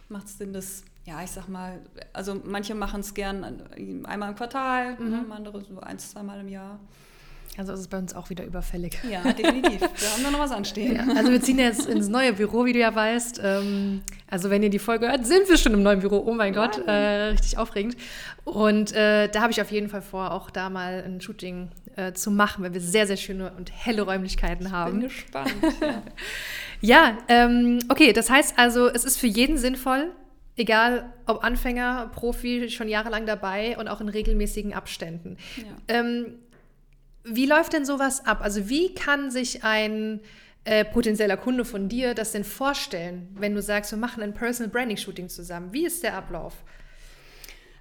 macht 0.08 0.26
es 0.26 0.38
Sinn, 0.38 0.52
das, 0.52 0.84
ja, 1.06 1.24
ich 1.24 1.30
sag 1.32 1.48
mal, 1.48 1.80
also 2.12 2.40
manche 2.44 2.76
machen 2.76 3.00
es 3.00 3.14
gern 3.14 4.04
einmal 4.04 4.30
im 4.30 4.36
Quartal, 4.36 4.96
mhm. 4.96 5.10
ne, 5.10 5.26
andere 5.30 5.64
so 5.64 5.80
ein, 5.80 5.98
zweimal 5.98 6.38
im 6.38 6.48
Jahr. 6.48 6.78
Also 7.58 7.72
ist 7.72 7.80
es 7.80 7.88
bei 7.88 7.98
uns 7.98 8.14
auch 8.14 8.30
wieder 8.30 8.44
überfällig. 8.44 8.98
Ja, 9.10 9.22
definitiv. 9.32 9.80
Wir 9.80 10.10
haben 10.10 10.22
da 10.24 10.30
noch 10.30 10.40
was 10.40 10.50
anstehen. 10.50 10.96
Ja, 10.96 11.14
also 11.16 11.30
wir 11.30 11.40
ziehen 11.40 11.58
jetzt 11.58 11.86
ins 11.86 12.08
neue 12.08 12.32
Büro, 12.32 12.64
wie 12.64 12.72
du 12.72 12.78
ja 12.78 12.94
weißt. 12.94 13.40
Ähm, 13.42 14.02
also 14.28 14.50
wenn 14.50 14.62
ihr 14.62 14.70
die 14.70 14.78
Folge 14.78 15.08
hört, 15.08 15.26
sind 15.26 15.48
wir 15.48 15.56
schon 15.56 15.72
im 15.74 15.82
neuen 15.82 16.00
Büro. 16.00 16.22
Oh 16.26 16.34
mein. 16.34 16.52
Gott, 16.52 16.78
äh, 16.86 16.92
richtig 17.30 17.58
aufregend. 17.58 17.96
Und 18.44 18.92
äh, 18.92 19.28
da 19.28 19.42
habe 19.42 19.52
ich 19.52 19.60
auf 19.60 19.70
jeden 19.70 19.88
Fall 19.88 20.02
vor, 20.02 20.32
auch 20.32 20.50
da 20.50 20.70
mal 20.70 21.02
ein 21.04 21.20
Shooting 21.20 21.68
äh, 21.96 22.12
zu 22.12 22.30
machen, 22.30 22.64
weil 22.64 22.72
wir 22.72 22.80
sehr, 22.80 23.06
sehr 23.06 23.16
schöne 23.16 23.52
und 23.56 23.70
helle 23.72 24.02
Räumlichkeiten 24.02 24.70
haben. 24.70 25.02
Ich 25.02 25.24
bin 25.32 25.44
gespannt. 25.44 25.54
Ja, 26.80 27.18
ja 27.18 27.18
ähm, 27.28 27.78
okay, 27.88 28.12
das 28.12 28.30
heißt 28.30 28.58
also, 28.58 28.88
es 28.88 29.04
ist 29.04 29.18
für 29.18 29.26
jeden 29.26 29.58
sinnvoll, 29.58 30.12
egal 30.56 31.12
ob 31.26 31.42
Anfänger, 31.42 32.10
Profi, 32.14 32.70
schon 32.70 32.88
jahrelang 32.88 33.26
dabei 33.26 33.76
und 33.78 33.88
auch 33.88 34.00
in 34.00 34.08
regelmäßigen 34.08 34.74
Abständen. 34.74 35.36
Ja. 35.56 35.64
Ähm, 35.88 36.34
wie 37.26 37.46
läuft 37.46 37.72
denn 37.72 37.84
sowas 37.84 38.24
ab? 38.24 38.40
Also 38.42 38.68
wie 38.68 38.94
kann 38.94 39.30
sich 39.30 39.64
ein 39.64 40.20
äh, 40.64 40.84
potenzieller 40.84 41.36
Kunde 41.36 41.64
von 41.64 41.88
dir 41.88 42.14
das 42.14 42.32
denn 42.32 42.44
vorstellen, 42.44 43.28
wenn 43.38 43.54
du 43.54 43.62
sagst, 43.62 43.90
wir 43.92 43.98
machen 43.98 44.22
ein 44.22 44.34
Personal 44.34 44.70
Branding 44.70 44.96
Shooting 44.96 45.28
zusammen? 45.28 45.72
Wie 45.72 45.86
ist 45.86 46.02
der 46.02 46.16
Ablauf? 46.16 46.54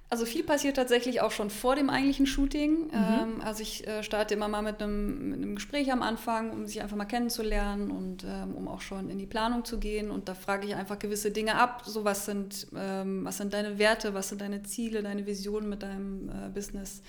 Also 0.08 0.24
viel 0.24 0.44
passiert 0.44 0.76
tatsächlich 0.76 1.20
auch 1.20 1.32
schon 1.32 1.50
vor 1.50 1.74
dem 1.74 1.90
eigentlichen 1.90 2.26
Shooting. 2.26 2.86
Mhm. 2.86 2.90
Ähm, 2.92 3.40
also 3.44 3.62
ich 3.62 3.86
äh, 3.88 4.04
starte 4.04 4.34
immer 4.34 4.46
mal 4.46 4.62
mit 4.62 4.80
einem, 4.80 5.30
mit 5.30 5.42
einem, 5.42 5.56
Gespräch 5.56 5.90
am 5.90 6.02
Anfang, 6.02 6.52
um 6.52 6.64
sich 6.66 6.80
einfach 6.80 6.96
mal 6.96 7.06
kennenzulernen 7.06 7.90
und 7.90 8.22
ähm, 8.22 8.54
um 8.54 8.68
auch 8.68 8.80
schon 8.80 9.10
in 9.10 9.18
die 9.18 9.26
Planung 9.26 9.64
zu 9.64 9.80
gehen. 9.80 10.12
Und 10.12 10.28
da 10.28 10.34
frage 10.34 10.68
ich 10.68 10.76
einfach 10.76 11.00
gewisse 11.00 11.32
Dinge 11.32 11.56
ab. 11.56 11.82
So 11.86 12.04
was 12.04 12.24
sind, 12.24 12.68
ähm, 12.76 13.24
was 13.24 13.38
sind 13.38 13.52
deine 13.52 13.80
Werte, 13.80 14.14
was 14.14 14.28
sind 14.28 14.42
deine 14.42 14.62
Ziele, 14.62 15.02
deine 15.02 15.26
Visionen 15.26 15.68
mit 15.68 15.82
deinem 15.82 16.28
äh, 16.28 16.50
Business? 16.54 17.02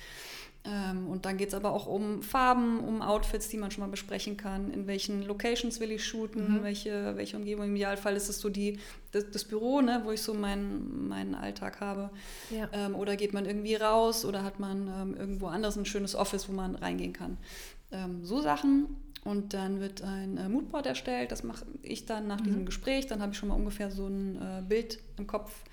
Ähm, 0.67 1.07
und 1.07 1.25
dann 1.25 1.37
geht 1.37 1.49
es 1.49 1.53
aber 1.53 1.71
auch 1.71 1.87
um 1.87 2.21
Farben, 2.21 2.81
um 2.81 3.01
Outfits, 3.01 3.47
die 3.47 3.57
man 3.57 3.71
schon 3.71 3.83
mal 3.83 3.89
besprechen 3.89 4.35
kann. 4.35 4.69
In 4.71 4.85
welchen 4.85 5.23
Locations 5.23 5.79
will 5.79 5.91
ich 5.91 6.05
shooten, 6.05 6.55
mhm. 6.55 6.63
welche, 6.63 7.15
welche 7.15 7.37
Umgebung. 7.37 7.65
Im 7.65 7.75
Idealfall 7.75 8.15
ist 8.15 8.27
es 8.27 8.41
so 8.41 8.49
die, 8.49 8.79
das, 9.11 9.31
das 9.31 9.45
Büro, 9.45 9.79
ne, 9.81 10.01
wo 10.03 10.11
ich 10.11 10.21
so 10.21 10.33
meinen, 10.33 11.07
meinen 11.07 11.35
Alltag 11.35 11.79
habe. 11.79 12.09
Ja. 12.49 12.67
Ähm, 12.73 12.95
oder 12.95 13.15
geht 13.15 13.33
man 13.33 13.45
irgendwie 13.45 13.75
raus 13.75 14.25
oder 14.25 14.43
hat 14.43 14.59
man 14.59 14.87
ähm, 14.87 15.15
irgendwo 15.15 15.47
anders 15.47 15.77
ein 15.77 15.85
schönes 15.85 16.15
Office, 16.15 16.49
wo 16.49 16.53
man 16.53 16.75
reingehen 16.75 17.13
kann. 17.13 17.37
Ähm, 17.91 18.25
so 18.25 18.41
Sachen. 18.41 18.87
Und 19.23 19.53
dann 19.53 19.79
wird 19.79 20.01
ein 20.01 20.37
äh, 20.37 20.49
Moodboard 20.49 20.85
erstellt. 20.85 21.31
Das 21.31 21.43
mache 21.43 21.65
ich 21.81 22.05
dann 22.05 22.27
nach 22.27 22.41
mhm. 22.41 22.45
diesem 22.45 22.65
Gespräch. 22.65 23.07
Dann 23.07 23.21
habe 23.21 23.31
ich 23.31 23.37
schon 23.37 23.49
mal 23.49 23.55
ungefähr 23.55 23.89
so 23.89 24.07
ein 24.07 24.35
äh, 24.35 24.61
Bild 24.67 24.99
im 25.17 25.27
Kopf. 25.27 25.63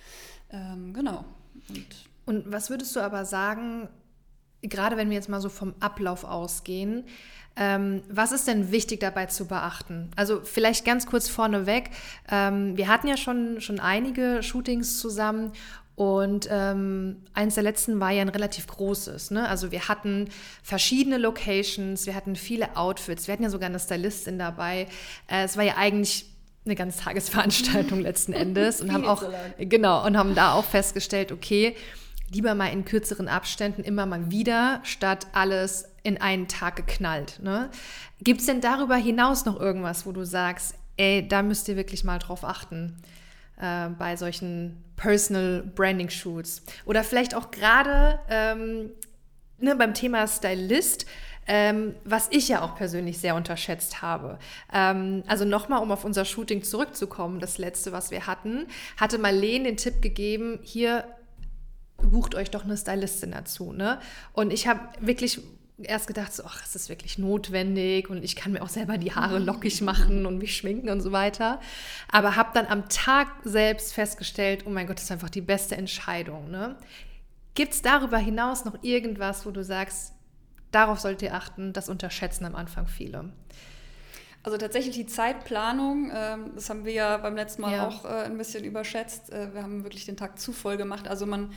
Ähm, 0.51 0.93
genau. 0.93 1.25
Und, 1.69 1.87
und 2.27 2.53
was 2.53 2.71
würdest 2.71 2.95
du 2.95 3.01
aber 3.01 3.25
sagen, 3.25 3.89
gerade 4.69 4.97
wenn 4.97 5.09
wir 5.11 5.17
jetzt 5.17 5.29
mal 5.29 5.41
so 5.41 5.49
vom 5.49 5.75
Ablauf 5.81 6.25
ausgehen, 6.25 7.05
ähm, 7.57 8.03
was 8.09 8.33
ist 8.33 8.49
denn 8.49 8.73
wichtig 8.73 9.01
dabei 9.01 9.27
zu 9.27 9.47
beachten? 9.47 10.11
Also 10.17 10.41
vielleicht 10.43 10.85
ganz 10.85 11.07
kurz 11.07 11.29
vorneweg, 11.29 11.91
ähm, 12.31 12.77
wir 12.77 12.89
hatten 12.89 13.07
ja 13.07 13.17
schon, 13.17 13.61
schon 13.61 13.79
einige 13.79 14.43
Shootings 14.43 14.99
zusammen 14.99 15.53
und 15.95 16.49
ähm, 16.51 17.23
eins 17.35 17.55
der 17.55 17.63
letzten 17.63 18.01
war 18.01 18.11
ja 18.11 18.23
ein 18.23 18.29
relativ 18.29 18.67
großes. 18.67 19.31
Ne? 19.31 19.49
Also 19.49 19.71
wir 19.71 19.87
hatten 19.87 20.29
verschiedene 20.63 21.19
Locations, 21.19 22.07
wir 22.07 22.17
hatten 22.17 22.35
viele 22.35 22.77
Outfits, 22.77 23.29
wir 23.29 23.33
hatten 23.33 23.45
ja 23.45 23.51
sogar 23.51 23.69
eine 23.69 23.79
Stylistin 23.79 24.39
dabei. 24.39 24.89
Äh, 25.29 25.45
es 25.45 25.57
war 25.57 25.63
ja 25.63 25.77
eigentlich 25.77 26.27
eine 26.65 26.75
ganz 26.75 26.97
Tagesveranstaltung 26.97 28.01
letzten 28.01 28.33
Endes 28.33 28.81
und 28.81 28.93
haben 28.93 29.05
auch 29.05 29.23
genau 29.59 30.05
und 30.05 30.17
haben 30.17 30.35
da 30.35 30.55
auch 30.55 30.65
festgestellt, 30.65 31.31
okay, 31.31 31.77
lieber 32.33 32.55
mal 32.55 32.69
in 32.69 32.85
kürzeren 32.85 33.29
Abständen 33.29 33.83
immer 33.83 34.07
mal 34.07 34.31
wieder, 34.31 34.81
statt 34.83 35.27
alles 35.33 35.89
in 36.03 36.21
einen 36.21 36.49
Tag 36.49 36.77
geknallt. 36.77 37.41
Ne? 37.43 37.71
Gibt 38.23 38.41
es 38.41 38.47
denn 38.47 38.61
darüber 38.61 38.97
hinaus 38.97 39.45
noch 39.45 39.59
irgendwas, 39.59 40.07
wo 40.07 40.13
du 40.13 40.25
sagst, 40.25 40.75
ey, 40.97 41.27
da 41.27 41.43
müsst 41.43 41.69
ihr 41.69 41.77
wirklich 41.77 42.05
mal 42.05 42.19
drauf 42.19 42.45
achten 42.45 42.97
äh, 43.61 43.89
bei 43.89 44.17
solchen 44.17 44.83
Personal 44.97 45.65
Branding 45.75 46.11
Shoots? 46.11 46.63
Oder 46.85 47.05
vielleicht 47.05 47.35
auch 47.35 47.51
gerade 47.51 48.21
ähm, 48.29 48.91
ne, 49.59 49.75
beim 49.77 49.95
Thema 49.95 50.27
Stylist. 50.27 51.07
Ähm, 51.47 51.95
was 52.05 52.29
ich 52.31 52.49
ja 52.49 52.63
auch 52.63 52.75
persönlich 52.75 53.19
sehr 53.19 53.35
unterschätzt 53.35 54.01
habe. 54.01 54.39
Ähm, 54.73 55.25
also 55.27 55.45
nochmal, 55.45 55.83
um 55.83 55.93
auf 55.93 56.07
unser 56.07 56.25
Shooting 56.25 56.63
zurückzukommen, 56.63 57.39
das 57.39 57.59
letzte, 57.59 57.93
was 57.93 58.11
wir 58.11 58.27
hatten, 58.27 58.67
hatte 58.97 59.19
Marlene 59.19 59.65
den 59.65 59.77
Tipp 59.77 60.01
gegeben, 60.01 60.59
hier 60.63 61.05
bucht 62.07 62.35
euch 62.35 62.51
doch 62.51 62.65
eine 62.65 62.77
Stylistin 62.77 63.33
dazu. 63.33 63.73
Ne? 63.73 63.99
Und 64.33 64.53
ich 64.53 64.67
habe 64.67 64.81
wirklich 65.01 65.41
erst 65.83 66.07
gedacht, 66.07 66.33
so, 66.33 66.45
ach, 66.47 66.63
ist 66.63 66.75
das 66.75 66.89
wirklich 66.89 67.19
notwendig 67.19 68.09
und 68.09 68.23
ich 68.23 68.37
kann 68.37 68.53
mir 68.53 68.63
auch 68.63 68.69
selber 68.69 68.97
die 68.97 69.13
Haare 69.13 69.39
lockig 69.41 69.81
machen 69.81 70.25
und 70.27 70.39
mich 70.39 70.57
schminken 70.57 70.89
und 70.89 71.01
so 71.01 71.13
weiter. 71.13 71.61
Aber 72.11 72.37
habe 72.37 72.51
dann 72.55 72.67
am 72.67 72.89
Tag 72.89 73.29
selbst 73.45 73.93
festgestellt, 73.93 74.65
oh 74.67 74.71
mein 74.71 74.87
Gott, 74.87 74.97
das 74.97 75.05
ist 75.05 75.13
einfach 75.13 75.31
die 75.31 75.41
beste 75.41 75.77
Entscheidung. 75.77 76.51
Ne? 76.51 76.77
Gibt 77.55 77.73
es 77.73 77.83
darüber 77.83 78.19
hinaus 78.19 78.65
noch 78.65 78.83
irgendwas, 78.83 79.47
wo 79.47 79.51
du 79.51 79.65
sagst, 79.65 80.13
darauf 80.71 81.01
solltet 81.01 81.23
ihr 81.23 81.35
achten, 81.35 81.73
das 81.73 81.89
unterschätzen 81.89 82.45
am 82.45 82.55
Anfang 82.55 82.87
viele? 82.87 83.33
Also 84.45 84.59
tatsächlich 84.59 84.95
die 84.95 85.07
Zeitplanung, 85.07 86.13
ähm, 86.15 86.51
das 86.55 86.69
haben 86.69 86.85
wir 86.85 86.93
ja 86.93 87.17
beim 87.17 87.35
letzten 87.35 87.63
Mal 87.63 87.73
ja. 87.73 87.89
auch 87.89 88.05
äh, 88.05 88.25
ein 88.25 88.37
bisschen 88.37 88.63
überschätzt. 88.63 89.33
Äh, 89.33 89.55
wir 89.55 89.63
haben 89.63 89.85
wirklich 89.85 90.05
den 90.05 90.19
Tag 90.19 90.39
zu 90.39 90.53
voll 90.53 90.77
gemacht. 90.77 91.09
Also 91.09 91.25
man, 91.25 91.53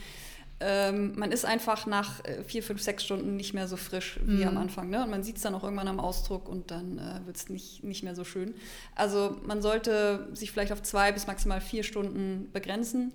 ähm, 0.60 1.12
man 1.16 1.30
ist 1.30 1.44
einfach 1.44 1.86
nach 1.86 2.24
äh, 2.24 2.42
vier, 2.42 2.62
fünf, 2.62 2.82
sechs 2.82 3.04
Stunden 3.04 3.36
nicht 3.36 3.54
mehr 3.54 3.68
so 3.68 3.76
frisch 3.76 4.18
wie 4.24 4.42
mhm. 4.42 4.48
am 4.48 4.56
Anfang. 4.56 4.90
Ne? 4.90 5.04
Und 5.04 5.10
man 5.10 5.22
sieht 5.22 5.36
es 5.36 5.42
dann 5.42 5.54
auch 5.54 5.62
irgendwann 5.62 5.88
am 5.88 6.00
Ausdruck 6.00 6.48
und 6.48 6.70
dann 6.70 6.98
äh, 6.98 7.26
wird 7.26 7.36
es 7.36 7.48
nicht, 7.48 7.84
nicht 7.84 8.02
mehr 8.02 8.16
so 8.16 8.24
schön. 8.24 8.54
Also 8.96 9.36
man 9.44 9.62
sollte 9.62 10.28
sich 10.32 10.50
vielleicht 10.50 10.72
auf 10.72 10.82
zwei 10.82 11.12
bis 11.12 11.26
maximal 11.26 11.60
vier 11.60 11.84
Stunden 11.84 12.48
begrenzen. 12.52 13.12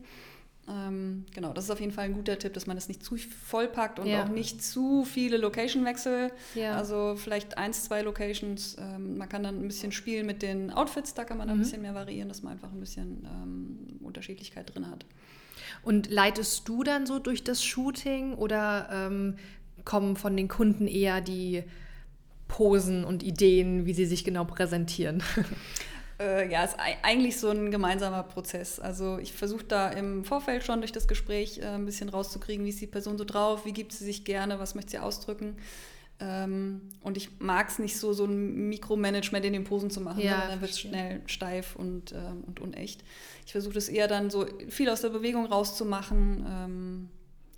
Ähm, 0.69 1.25
genau, 1.33 1.51
das 1.51 1.65
ist 1.65 1.71
auf 1.71 1.81
jeden 1.81 1.91
Fall 1.91 2.05
ein 2.05 2.13
guter 2.13 2.39
Tipp, 2.39 2.53
dass 2.53 2.67
man 2.67 2.77
es 2.77 2.88
nicht 2.88 3.03
zu 3.03 3.17
voll 3.17 3.67
packt 3.67 4.00
und 4.00 4.07
ja. 4.07 4.23
auch 4.23 4.29
nicht 4.29 4.63
zu 4.63 5.03
viele 5.03 5.35
Location-Wechsel. 5.35 6.31
Ja. 6.55 6.77
Also 6.77 7.15
vielleicht 7.17 7.57
eins, 7.57 7.83
zwei 7.83 8.01
Locations. 8.01 8.77
Ähm, 8.79 9.17
man 9.17 9.27
kann 9.27 9.43
dann 9.43 9.59
ein 9.59 9.67
bisschen 9.67 9.91
spielen 9.91 10.25
mit 10.25 10.41
den 10.41 10.71
Outfits, 10.71 11.13
da 11.13 11.25
kann 11.25 11.38
man 11.38 11.50
mhm. 11.50 11.55
ein 11.55 11.59
bisschen 11.59 11.81
mehr 11.81 11.93
variieren, 11.93 12.29
dass 12.29 12.43
man 12.43 12.53
einfach 12.53 12.71
ein 12.71 12.79
bisschen 12.79 13.27
ähm, 13.29 14.00
Unterschiedlichkeit 14.01 14.73
drin 14.73 14.89
hat. 14.89 15.05
Und 15.81 16.11
leitest 16.11 16.67
du 16.67 16.83
dann 16.83 17.05
so 17.05 17.19
durch 17.19 17.43
das 17.43 17.63
Shooting 17.63 18.35
oder 18.35 18.89
ähm, 18.91 19.37
kommen 19.85 20.15
von 20.15 20.37
den 20.37 20.47
Kunden 20.47 20.87
eher 20.87 21.21
die 21.21 21.63
Posen 22.47 23.03
und 23.03 23.23
Ideen, 23.23 23.85
wie 23.85 23.93
sie 23.93 24.05
sich 24.05 24.23
genau 24.23 24.45
präsentieren? 24.45 25.23
äh, 26.19 26.51
ja, 26.51 26.63
ist 26.63 26.77
eigentlich 27.01 27.39
so 27.39 27.49
ein 27.49 27.71
gemeinsamer 27.71 28.23
Prozess. 28.23 28.79
Also 28.79 29.17
ich 29.17 29.33
versuche 29.33 29.63
da 29.63 29.89
im 29.89 30.23
Vorfeld 30.23 30.63
schon 30.63 30.79
durch 30.79 30.91
das 30.91 31.07
Gespräch 31.07 31.59
äh, 31.59 31.65
ein 31.65 31.85
bisschen 31.85 32.09
rauszukriegen, 32.09 32.65
wie 32.65 32.69
ist 32.69 32.81
die 32.81 32.87
Person 32.87 33.17
so 33.17 33.25
drauf, 33.25 33.65
wie 33.65 33.73
gibt 33.73 33.91
sie 33.91 34.05
sich 34.05 34.23
gerne, 34.23 34.59
was 34.59 34.75
möchte 34.75 34.91
sie 34.91 34.99
ausdrücken. 34.99 35.57
Ähm, 36.20 36.82
und 37.01 37.17
ich 37.17 37.39
mag 37.39 37.70
es 37.70 37.79
nicht 37.79 37.98
so, 37.98 38.13
so 38.13 38.25
ein 38.25 38.70
Mikromanagement 38.70 39.46
in 39.46 39.53
den 39.53 39.63
Posen 39.63 39.89
zu 39.89 40.00
machen, 40.00 40.22
ja, 40.22 40.48
dann 40.48 40.62
wird 40.62 40.72
es 40.72 40.79
schnell 40.79 41.22
steif 41.25 41.75
und, 41.75 42.12
ähm, 42.13 42.43
und 42.46 42.60
unecht. 42.60 43.03
Ich 43.46 43.51
versuche 43.51 43.74
das 43.74 43.89
eher 43.89 44.08
dann 44.08 44.29
so 44.29 44.46
viel 44.70 44.89
aus 44.89 45.01
der 45.01 45.10
Bewegung 45.10 45.46
rauszumachen. 45.46 46.46
Ähm, 46.48 47.10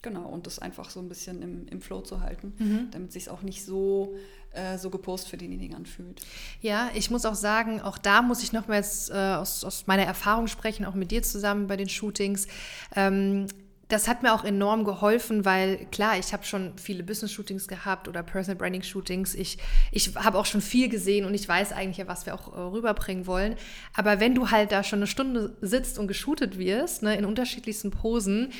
genau, 0.02 0.28
und 0.28 0.48
das 0.48 0.60
einfach 0.60 0.90
so 0.90 1.00
ein 1.00 1.10
bisschen 1.10 1.42
im, 1.42 1.68
im 1.68 1.82
Flow 1.82 2.02
zu 2.02 2.22
halten, 2.22 2.54
mhm. 2.58 2.88
damit 2.92 3.12
sich 3.12 3.30
auch 3.30 3.42
nicht 3.42 3.66
so 3.66 4.16
äh, 4.56 4.78
so 4.78 4.90
gepost 4.90 5.28
für 5.28 5.38
denjenigen 5.38 5.76
anfühlt. 5.76 6.22
Ja, 6.62 6.90
ich 6.96 7.12
muss 7.12 7.26
auch 7.26 7.36
sagen, 7.36 7.82
auch 7.82 7.98
da 7.98 8.22
muss 8.22 8.42
ich 8.42 8.54
nochmals 8.54 9.10
äh, 9.10 9.14
aus, 9.14 9.64
aus 9.64 9.86
meiner 9.86 10.04
Erfahrung 10.04 10.48
sprechen, 10.48 10.86
auch 10.86 10.96
mit 10.96 11.12
dir 11.12 11.24
zusammen 11.24 11.68
bei 11.68 11.76
den 11.76 11.90
Shootings. 11.90 12.48
Ähm, 12.96 13.48
das 13.88 14.08
hat 14.08 14.24
mir 14.24 14.34
auch 14.34 14.44
enorm 14.44 14.84
geholfen, 14.84 15.46
weil 15.46 15.86
klar, 15.92 16.18
ich 16.18 16.34
habe 16.34 16.44
schon 16.44 16.74
viele 16.78 17.04
Business-Shootings 17.04 17.68
gehabt 17.68 18.08
oder 18.08 18.24
Personal 18.24 18.58
Branding-Shootings. 18.58 19.36
Ich, 19.36 19.60
ich 19.92 20.16
habe 20.16 20.40
auch 20.40 20.46
schon 20.46 20.62
viel 20.62 20.90
gesehen 20.90 21.26
und 21.26 21.36
ich 21.36 21.48
weiß 21.48 21.72
eigentlich 21.72 21.98
ja, 21.98 22.08
was 22.08 22.26
wir 22.26 22.34
auch 22.34 22.56
äh, 22.56 22.60
rüberbringen 22.60 23.28
wollen. 23.28 23.56
Aber 23.94 24.20
wenn 24.20 24.34
du 24.34 24.50
halt 24.50 24.72
da 24.72 24.84
schon 24.84 25.00
eine 25.00 25.08
Stunde 25.08 25.56
sitzt 25.62 26.00
und 26.00 26.08
geshootet 26.08 26.58
wirst, 26.58 27.04
ne, 27.04 27.16
in 27.16 27.26
unterschiedlichsten 27.26 27.92
Posen, 27.92 28.52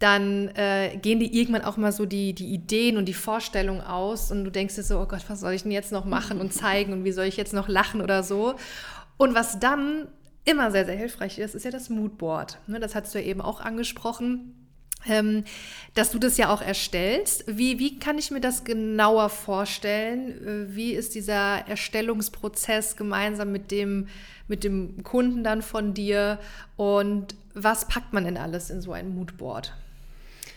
dann 0.00 0.48
äh, 0.48 0.98
gehen 1.00 1.18
die 1.18 1.38
irgendwann 1.38 1.62
auch 1.62 1.78
mal 1.78 1.92
so 1.92 2.04
die, 2.04 2.34
die 2.34 2.52
Ideen 2.52 2.98
und 2.98 3.06
die 3.06 3.14
Vorstellungen 3.14 3.80
aus 3.80 4.30
und 4.30 4.44
du 4.44 4.50
denkst 4.50 4.74
dir 4.74 4.82
so, 4.82 5.00
oh 5.00 5.06
Gott, 5.06 5.24
was 5.28 5.40
soll 5.40 5.52
ich 5.52 5.62
denn 5.62 5.72
jetzt 5.72 5.92
noch 5.92 6.04
machen 6.04 6.40
und 6.40 6.52
zeigen 6.52 6.92
und 6.92 7.04
wie 7.04 7.12
soll 7.12 7.24
ich 7.24 7.38
jetzt 7.38 7.54
noch 7.54 7.68
lachen 7.68 8.02
oder 8.02 8.22
so. 8.22 8.56
Und 9.16 9.34
was 9.34 9.60
dann 9.60 10.08
immer 10.44 10.70
sehr, 10.70 10.84
sehr 10.84 10.96
hilfreich 10.96 11.38
ist, 11.38 11.54
ist 11.54 11.64
ja 11.64 11.70
das 11.70 11.88
Moodboard. 11.88 12.58
Ne, 12.66 12.80
das 12.80 12.94
hast 12.94 13.14
du 13.14 13.18
ja 13.18 13.24
eben 13.24 13.40
auch 13.40 13.60
angesprochen. 13.60 14.63
Ähm, 15.06 15.44
dass 15.94 16.10
du 16.10 16.18
das 16.18 16.36
ja 16.36 16.52
auch 16.52 16.62
erstellst. 16.62 17.44
Wie, 17.46 17.78
wie 17.78 17.98
kann 17.98 18.18
ich 18.18 18.30
mir 18.30 18.40
das 18.40 18.64
genauer 18.64 19.28
vorstellen? 19.28 20.68
Äh, 20.70 20.74
wie 20.74 20.92
ist 20.92 21.14
dieser 21.14 21.66
Erstellungsprozess 21.68 22.96
gemeinsam 22.96 23.52
mit 23.52 23.70
dem, 23.70 24.08
mit 24.48 24.64
dem 24.64 25.02
Kunden 25.04 25.44
dann 25.44 25.62
von 25.62 25.94
dir? 25.94 26.38
Und 26.76 27.34
was 27.54 27.86
packt 27.86 28.12
man 28.12 28.24
denn 28.24 28.36
alles 28.36 28.70
in 28.70 28.80
so 28.80 28.92
ein 28.92 29.14
Moodboard? 29.14 29.72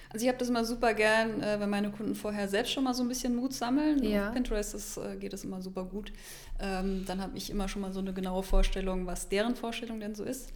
Also 0.10 0.24
ich 0.24 0.30
habe 0.30 0.40
das 0.40 0.50
immer 0.50 0.64
super 0.64 0.94
gern, 0.94 1.42
äh, 1.42 1.60
wenn 1.60 1.70
meine 1.70 1.92
Kunden 1.92 2.16
vorher 2.16 2.48
selbst 2.48 2.72
schon 2.72 2.86
mal 2.86 2.94
so 2.94 3.04
ein 3.04 3.10
bisschen 3.10 3.36
Mut 3.36 3.54
sammeln. 3.54 4.02
Ja. 4.04 4.30
Auf 4.30 4.34
Pinterest 4.34 4.74
das, 4.74 4.98
äh, 4.98 5.18
geht 5.18 5.34
das 5.34 5.44
immer 5.44 5.62
super 5.62 5.84
gut. 5.84 6.14
Ähm, 6.60 7.04
dann 7.06 7.22
habe 7.22 7.38
ich 7.38 7.50
immer 7.50 7.68
schon 7.68 7.82
mal 7.82 7.92
so 7.92 8.00
eine 8.00 8.14
genaue 8.14 8.44
Vorstellung, 8.44 9.06
was 9.06 9.30
deren 9.30 9.56
Vorstellung 9.56 10.00
denn 10.00 10.16
so 10.16 10.24
ist. 10.24 10.54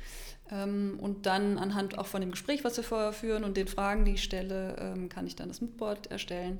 Ähm, 0.51 0.99
und 1.01 1.25
dann 1.25 1.57
anhand 1.57 1.97
auch 1.97 2.07
von 2.07 2.21
dem 2.21 2.31
Gespräch, 2.31 2.63
was 2.63 2.77
wir 2.77 2.83
vorher 2.83 3.13
führen 3.13 3.43
und 3.43 3.57
den 3.57 3.67
Fragen, 3.67 4.05
die 4.05 4.13
ich 4.13 4.23
stelle, 4.23 4.75
ähm, 4.79 5.09
kann 5.09 5.25
ich 5.27 5.35
dann 5.35 5.47
das 5.47 5.61
Moodboard 5.61 6.11
erstellen. 6.11 6.59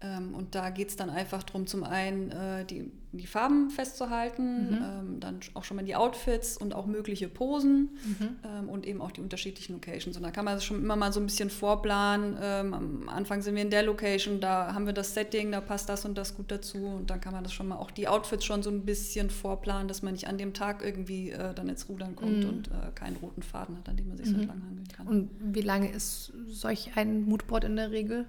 Ähm, 0.00 0.32
und 0.34 0.54
da 0.54 0.70
geht 0.70 0.90
es 0.90 0.96
dann 0.96 1.10
einfach 1.10 1.42
darum, 1.42 1.66
zum 1.66 1.82
einen 1.82 2.30
äh, 2.30 2.64
die, 2.64 2.92
die 3.10 3.26
Farben 3.26 3.68
festzuhalten, 3.68 4.70
mhm. 4.70 4.76
ähm, 4.76 5.20
dann 5.20 5.40
auch 5.54 5.64
schon 5.64 5.76
mal 5.76 5.84
die 5.84 5.96
Outfits 5.96 6.56
und 6.56 6.72
auch 6.72 6.86
mögliche 6.86 7.28
Posen 7.28 7.90
mhm. 8.04 8.28
ähm, 8.44 8.68
und 8.68 8.86
eben 8.86 9.00
auch 9.00 9.10
die 9.10 9.20
unterschiedlichen 9.20 9.72
Locations. 9.72 10.16
Und 10.16 10.22
da 10.22 10.30
kann 10.30 10.44
man 10.44 10.54
das 10.54 10.64
schon 10.64 10.80
immer 10.80 10.94
mal 10.94 11.12
so 11.12 11.18
ein 11.18 11.26
bisschen 11.26 11.50
vorplanen. 11.50 12.36
Ähm, 12.40 12.74
am 12.74 13.08
Anfang 13.08 13.42
sind 13.42 13.56
wir 13.56 13.62
in 13.62 13.70
der 13.70 13.82
Location, 13.82 14.40
da 14.40 14.72
haben 14.72 14.86
wir 14.86 14.92
das 14.92 15.14
Setting, 15.14 15.50
da 15.50 15.60
passt 15.60 15.88
das 15.88 16.04
und 16.04 16.16
das 16.16 16.36
gut 16.36 16.52
dazu. 16.52 16.78
Und 16.78 17.10
dann 17.10 17.20
kann 17.20 17.32
man 17.32 17.42
das 17.42 17.52
schon 17.52 17.66
mal 17.66 17.76
auch 17.76 17.90
die 17.90 18.06
Outfits 18.06 18.44
schon 18.44 18.62
so 18.62 18.70
ein 18.70 18.84
bisschen 18.84 19.30
vorplanen, 19.30 19.88
dass 19.88 20.02
man 20.02 20.12
nicht 20.12 20.28
an 20.28 20.38
dem 20.38 20.54
Tag 20.54 20.84
irgendwie 20.84 21.30
äh, 21.30 21.54
dann 21.54 21.68
ins 21.68 21.88
Rudern 21.88 22.14
kommt 22.14 22.44
mhm. 22.44 22.48
und 22.48 22.68
äh, 22.68 22.92
keinen 22.94 23.16
roten 23.16 23.42
Faden 23.42 23.76
hat, 23.76 23.88
an 23.88 23.96
dem 23.96 24.06
man 24.06 24.16
sich 24.16 24.28
so 24.28 24.34
mhm. 24.34 24.42
entlang 24.42 24.62
hangeln 24.62 24.88
kann. 24.96 25.08
Und 25.08 25.30
wie 25.40 25.62
lange 25.62 25.90
ist 25.90 26.32
solch 26.46 26.92
ein 26.94 27.22
Moodboard 27.22 27.64
in 27.64 27.74
der 27.74 27.90
Regel? 27.90 28.26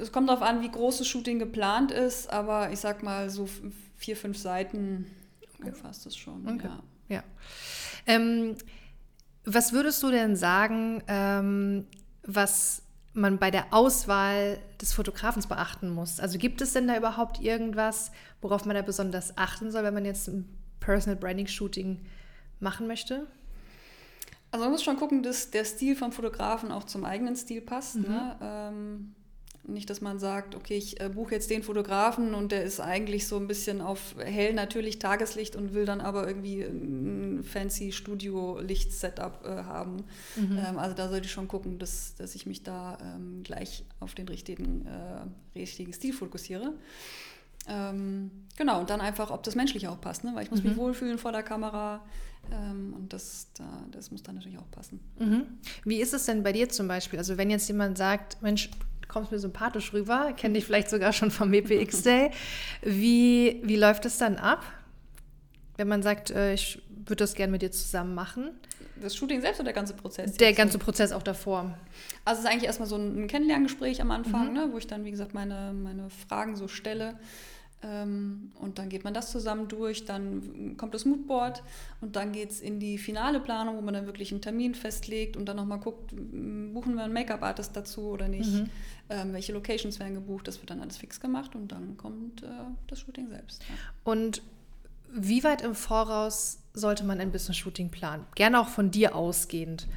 Es 0.00 0.12
kommt 0.12 0.28
darauf 0.28 0.42
an, 0.42 0.62
wie 0.62 0.70
groß 0.70 0.98
das 0.98 1.06
Shooting 1.06 1.38
geplant 1.38 1.90
ist, 1.90 2.30
aber 2.30 2.70
ich 2.72 2.80
sag 2.80 3.02
mal 3.02 3.30
so 3.30 3.48
vier, 3.96 4.16
fünf 4.16 4.38
Seiten 4.38 5.06
umfasst 5.64 6.06
es 6.06 6.16
schon. 6.16 6.48
Okay. 6.48 6.68
Ja. 7.08 7.16
ja. 7.16 7.24
Ähm, 8.06 8.56
was 9.44 9.72
würdest 9.72 10.02
du 10.02 10.10
denn 10.10 10.36
sagen, 10.36 11.02
ähm, 11.08 11.86
was 12.24 12.82
man 13.14 13.38
bei 13.38 13.50
der 13.50 13.72
Auswahl 13.72 14.58
des 14.80 14.92
Fotografens 14.92 15.46
beachten 15.46 15.90
muss? 15.90 16.20
Also 16.20 16.38
gibt 16.38 16.60
es 16.60 16.72
denn 16.72 16.88
da 16.88 16.96
überhaupt 16.96 17.40
irgendwas, 17.40 18.12
worauf 18.40 18.64
man 18.64 18.74
da 18.74 18.82
besonders 18.82 19.36
achten 19.36 19.70
soll, 19.70 19.84
wenn 19.84 19.94
man 19.94 20.04
jetzt 20.04 20.28
ein 20.28 20.48
Personal 20.80 21.18
Branding 21.18 21.46
Shooting 21.46 22.00
machen 22.60 22.86
möchte? 22.86 23.26
Also 24.50 24.64
man 24.64 24.72
muss 24.72 24.82
schon 24.82 24.96
gucken, 24.96 25.22
dass 25.22 25.50
der 25.50 25.64
Stil 25.64 25.96
vom 25.96 26.12
Fotografen 26.12 26.72
auch 26.72 26.84
zum 26.84 27.04
eigenen 27.04 27.36
Stil 27.36 27.62
passt. 27.62 27.96
Mhm. 27.96 28.02
Ne? 28.02 28.36
Ähm, 28.40 29.14
nicht, 29.64 29.88
dass 29.90 30.00
man 30.00 30.18
sagt, 30.18 30.56
okay, 30.56 30.76
ich 30.76 31.00
äh, 31.00 31.08
buche 31.08 31.34
jetzt 31.34 31.48
den 31.50 31.62
Fotografen 31.62 32.34
und 32.34 32.50
der 32.50 32.64
ist 32.64 32.80
eigentlich 32.80 33.28
so 33.28 33.36
ein 33.36 33.46
bisschen 33.46 33.80
auf 33.80 34.16
hell 34.18 34.54
natürlich 34.54 34.98
Tageslicht 34.98 35.54
und 35.54 35.72
will 35.72 35.84
dann 35.84 36.00
aber 36.00 36.26
irgendwie 36.26 36.62
ein 36.62 37.44
fancy 37.44 37.92
Studio-Licht-Setup 37.92 39.44
äh, 39.44 39.48
haben. 39.62 40.04
Mhm. 40.36 40.58
Ähm, 40.58 40.78
also 40.78 40.96
da 40.96 41.08
sollte 41.08 41.26
ich 41.26 41.32
schon 41.32 41.46
gucken, 41.46 41.78
dass, 41.78 42.16
dass 42.16 42.34
ich 42.34 42.46
mich 42.46 42.64
da 42.64 42.98
ähm, 43.02 43.42
gleich 43.44 43.84
auf 44.00 44.14
den 44.14 44.28
richtigen, 44.28 44.86
äh, 44.86 45.58
richtigen 45.58 45.92
Stil 45.92 46.12
fokussiere. 46.12 46.74
Ähm, 47.68 48.32
genau, 48.56 48.80
und 48.80 48.90
dann 48.90 49.00
einfach, 49.00 49.30
ob 49.30 49.44
das 49.44 49.54
menschlich 49.54 49.86
auch 49.86 50.00
passt, 50.00 50.24
ne? 50.24 50.32
weil 50.34 50.42
ich 50.42 50.50
muss 50.50 50.62
mhm. 50.62 50.70
mich 50.70 50.78
wohlfühlen 50.78 51.18
vor 51.18 51.30
der 51.30 51.44
Kamera 51.44 52.04
ähm, 52.50 52.92
und 52.94 53.12
das, 53.12 53.46
da, 53.54 53.84
das 53.92 54.10
muss 54.10 54.24
dann 54.24 54.34
natürlich 54.34 54.58
auch 54.58 54.70
passen. 54.72 54.98
Mhm. 55.20 55.44
Wie 55.84 56.00
ist 56.00 56.12
es 56.12 56.26
denn 56.26 56.42
bei 56.42 56.52
dir 56.52 56.68
zum 56.68 56.88
Beispiel? 56.88 57.20
Also 57.20 57.38
wenn 57.38 57.50
jetzt 57.50 57.68
jemand 57.68 57.96
sagt, 57.96 58.42
Mensch, 58.42 58.68
kommst 59.12 59.30
mir 59.30 59.38
sympathisch 59.38 59.92
rüber, 59.92 60.32
kenne 60.36 60.54
dich 60.54 60.64
vielleicht 60.64 60.88
sogar 60.88 61.12
schon 61.12 61.30
vom 61.30 61.52
WPX 61.52 62.02
Day. 62.02 62.30
Wie, 62.80 63.60
wie 63.62 63.76
läuft 63.76 64.06
es 64.06 64.18
dann 64.18 64.36
ab, 64.36 64.64
wenn 65.76 65.86
man 65.88 66.02
sagt, 66.02 66.30
äh, 66.30 66.54
ich 66.54 66.80
würde 66.88 67.16
das 67.16 67.34
gerne 67.34 67.52
mit 67.52 67.62
dir 67.62 67.70
zusammen 67.70 68.14
machen? 68.14 68.50
Das 68.96 69.16
Shooting 69.16 69.40
selbst 69.40 69.58
oder 69.58 69.66
der 69.66 69.74
ganze 69.74 69.94
Prozess? 69.94 70.34
Der 70.34 70.52
ganze 70.52 70.78
Prozess 70.78 71.12
auch 71.12 71.22
davor. 71.22 71.76
Also 72.24 72.38
es 72.38 72.44
ist 72.44 72.50
eigentlich 72.50 72.66
erstmal 72.66 72.88
so 72.88 72.96
ein 72.96 73.26
Kennenlerngespräch 73.26 74.00
am 74.00 74.10
Anfang, 74.10 74.48
mhm. 74.48 74.54
ne, 74.54 74.68
wo 74.70 74.78
ich 74.78 74.86
dann, 74.86 75.04
wie 75.04 75.10
gesagt, 75.10 75.34
meine, 75.34 75.72
meine 75.74 76.08
Fragen 76.08 76.56
so 76.56 76.68
stelle. 76.68 77.18
Ähm, 77.84 78.52
und 78.60 78.78
dann 78.78 78.88
geht 78.88 79.02
man 79.02 79.12
das 79.12 79.32
zusammen 79.32 79.66
durch, 79.66 80.04
dann 80.04 80.76
kommt 80.76 80.94
das 80.94 81.04
Moodboard 81.04 81.62
und 82.00 82.14
dann 82.14 82.32
geht 82.32 82.50
es 82.50 82.60
in 82.60 82.78
die 82.78 82.96
finale 82.96 83.40
Planung, 83.40 83.76
wo 83.76 83.80
man 83.80 83.94
dann 83.94 84.06
wirklich 84.06 84.30
einen 84.30 84.40
Termin 84.40 84.74
festlegt 84.74 85.36
und 85.36 85.46
dann 85.46 85.56
nochmal 85.56 85.80
guckt, 85.80 86.10
buchen 86.10 86.94
wir 86.94 87.02
einen 87.02 87.12
Make-up-Artist 87.12 87.76
dazu 87.76 88.02
oder 88.02 88.28
nicht, 88.28 88.52
mhm. 88.52 88.70
ähm, 89.10 89.32
welche 89.32 89.52
Locations 89.52 89.98
werden 89.98 90.14
gebucht, 90.14 90.46
das 90.46 90.60
wird 90.60 90.70
dann 90.70 90.80
alles 90.80 90.96
fix 90.96 91.18
gemacht 91.18 91.56
und 91.56 91.72
dann 91.72 91.96
kommt 91.96 92.44
äh, 92.44 92.46
das 92.86 93.00
Shooting 93.00 93.28
selbst. 93.28 93.62
Ja. 93.68 93.74
Und 94.04 94.42
wie 95.12 95.42
weit 95.42 95.62
im 95.62 95.74
Voraus 95.74 96.60
sollte 96.74 97.04
man 97.04 97.20
ein 97.20 97.32
Business-Shooting 97.32 97.90
planen? 97.90 98.24
Gerne 98.36 98.60
auch 98.60 98.68
von 98.68 98.90
dir 98.90 99.16
ausgehend 99.16 99.88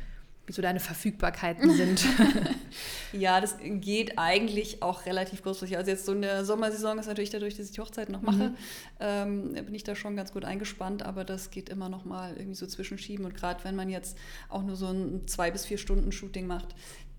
wie 0.47 0.53
so 0.53 0.61
deine 0.61 0.79
Verfügbarkeiten 0.79 1.71
sind. 1.71 2.05
ja, 3.13 3.41
das 3.41 3.57
geht 3.61 4.17
eigentlich 4.17 4.83
auch 4.83 5.05
relativ 5.05 5.41
kurzfristig. 5.41 5.77
Also 5.77 5.91
jetzt 5.91 6.05
so 6.05 6.13
in 6.13 6.21
der 6.21 6.45
Sommersaison 6.45 6.99
ist 6.99 7.07
natürlich 7.07 7.31
dadurch, 7.31 7.57
dass 7.57 7.67
ich 7.67 7.71
die 7.73 7.81
Hochzeit 7.81 8.09
noch 8.09 8.21
mache, 8.21 8.49
mhm. 8.49 8.55
ähm, 8.99 9.53
bin 9.53 9.73
ich 9.73 9.83
da 9.83 9.95
schon 9.95 10.15
ganz 10.15 10.33
gut 10.33 10.45
eingespannt, 10.45 11.03
aber 11.03 11.23
das 11.23 11.49
geht 11.49 11.69
immer 11.69 11.89
noch 11.89 12.05
mal 12.05 12.33
irgendwie 12.35 12.55
so 12.55 12.67
zwischenschieben. 12.67 13.25
Und 13.25 13.35
gerade 13.35 13.63
wenn 13.63 13.75
man 13.75 13.89
jetzt 13.89 14.17
auch 14.49 14.63
nur 14.63 14.75
so 14.75 14.87
ein 14.87 15.27
zwei 15.27 15.51
bis 15.51 15.65
vier 15.65 15.77
Stunden 15.77 16.11
Shooting 16.11 16.47
macht, 16.47 16.75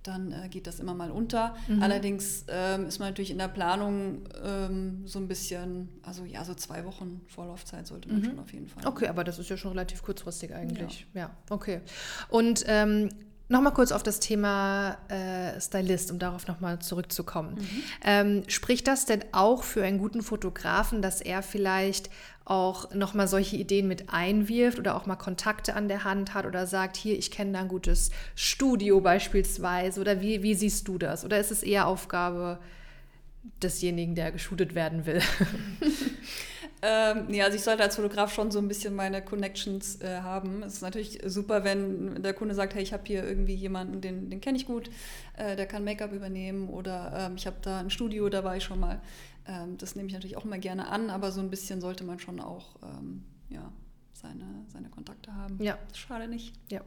dann 0.06 0.32
äh, 0.32 0.48
geht 0.48 0.66
das 0.66 0.80
immer 0.80 0.94
mal 0.94 1.10
unter. 1.10 1.56
Mhm. 1.68 1.82
Allerdings 1.82 2.44
ähm, 2.48 2.86
ist 2.86 2.98
man 2.98 3.08
natürlich 3.08 3.30
in 3.30 3.38
der 3.38 3.48
Planung 3.48 4.28
ähm, 4.44 5.06
so 5.06 5.18
ein 5.18 5.28
bisschen, 5.28 5.88
also 6.02 6.24
ja, 6.24 6.44
so 6.44 6.54
zwei 6.54 6.84
Wochen 6.84 7.20
Vorlaufzeit 7.26 7.86
sollte 7.86 8.08
man 8.08 8.20
mhm. 8.20 8.24
schon 8.24 8.38
auf 8.38 8.52
jeden 8.52 8.68
Fall. 8.68 8.86
Okay, 8.86 9.08
aber 9.08 9.24
das 9.24 9.38
ist 9.38 9.50
ja 9.50 9.56
schon 9.56 9.72
relativ 9.72 10.02
kurzfristig 10.02 10.54
eigentlich. 10.54 11.06
Ja, 11.14 11.20
ja 11.20 11.30
okay. 11.50 11.80
Und 12.28 12.64
ähm, 12.66 13.08
Nochmal 13.48 13.72
kurz 13.72 13.92
auf 13.92 14.02
das 14.02 14.18
Thema 14.18 14.98
äh, 15.08 15.60
Stylist, 15.60 16.10
um 16.10 16.18
darauf 16.18 16.48
nochmal 16.48 16.80
zurückzukommen. 16.80 17.54
Mhm. 17.54 17.82
Ähm, 18.04 18.42
spricht 18.48 18.88
das 18.88 19.06
denn 19.06 19.24
auch 19.30 19.62
für 19.62 19.84
einen 19.84 19.98
guten 19.98 20.22
Fotografen, 20.22 21.00
dass 21.00 21.20
er 21.20 21.42
vielleicht 21.42 22.10
auch 22.44 22.92
nochmal 22.92 23.28
solche 23.28 23.56
Ideen 23.56 23.86
mit 23.86 24.10
einwirft 24.10 24.78
oder 24.78 24.96
auch 24.96 25.06
mal 25.06 25.16
Kontakte 25.16 25.74
an 25.74 25.86
der 25.86 26.04
Hand 26.04 26.34
hat 26.34 26.44
oder 26.44 26.66
sagt, 26.66 26.96
hier, 26.96 27.16
ich 27.16 27.30
kenne 27.30 27.52
da 27.52 27.60
ein 27.60 27.68
gutes 27.68 28.10
Studio 28.34 29.00
beispielsweise 29.00 30.00
oder 30.00 30.20
wie, 30.20 30.42
wie 30.42 30.54
siehst 30.54 30.88
du 30.88 30.98
das? 30.98 31.24
Oder 31.24 31.38
ist 31.38 31.52
es 31.52 31.62
eher 31.62 31.86
Aufgabe 31.86 32.58
desjenigen, 33.62 34.16
der 34.16 34.32
geshootet 34.32 34.74
werden 34.74 35.06
will? 35.06 35.20
Ähm, 36.88 37.26
nee, 37.26 37.42
also 37.42 37.56
ich 37.56 37.64
sollte 37.64 37.82
als 37.82 37.96
Fotograf 37.96 38.32
schon 38.32 38.52
so 38.52 38.60
ein 38.60 38.68
bisschen 38.68 38.94
meine 38.94 39.20
Connections 39.20 40.00
äh, 40.02 40.20
haben. 40.20 40.62
Es 40.62 40.74
ist 40.74 40.82
natürlich 40.82 41.18
super, 41.26 41.64
wenn 41.64 42.22
der 42.22 42.32
Kunde 42.32 42.54
sagt, 42.54 42.74
hey, 42.76 42.82
ich 42.82 42.92
habe 42.92 43.02
hier 43.06 43.24
irgendwie 43.26 43.54
jemanden, 43.54 44.00
den, 44.00 44.30
den 44.30 44.40
kenne 44.40 44.56
ich 44.56 44.66
gut, 44.66 44.88
äh, 45.36 45.56
der 45.56 45.66
kann 45.66 45.82
Make-up 45.82 46.12
übernehmen 46.12 46.68
oder 46.68 47.12
ähm, 47.16 47.34
ich 47.36 47.46
habe 47.48 47.56
da 47.60 47.80
ein 47.80 47.90
Studio, 47.90 48.28
da 48.28 48.44
war 48.44 48.56
ich 48.56 48.62
schon 48.62 48.78
mal. 48.78 49.00
Ähm, 49.48 49.76
das 49.78 49.96
nehme 49.96 50.06
ich 50.06 50.14
natürlich 50.14 50.36
auch 50.36 50.44
immer 50.44 50.58
gerne 50.58 50.86
an, 50.86 51.10
aber 51.10 51.32
so 51.32 51.40
ein 51.40 51.50
bisschen 51.50 51.80
sollte 51.80 52.04
man 52.04 52.20
schon 52.20 52.38
auch 52.38 52.76
ähm, 52.84 53.24
ja, 53.48 53.72
seine, 54.12 54.44
seine 54.68 54.88
Kontakte 54.88 55.34
haben. 55.34 55.60
Ja. 55.60 55.78
Schade 55.92 56.28
nicht. 56.28 56.54
Ja. 56.70 56.82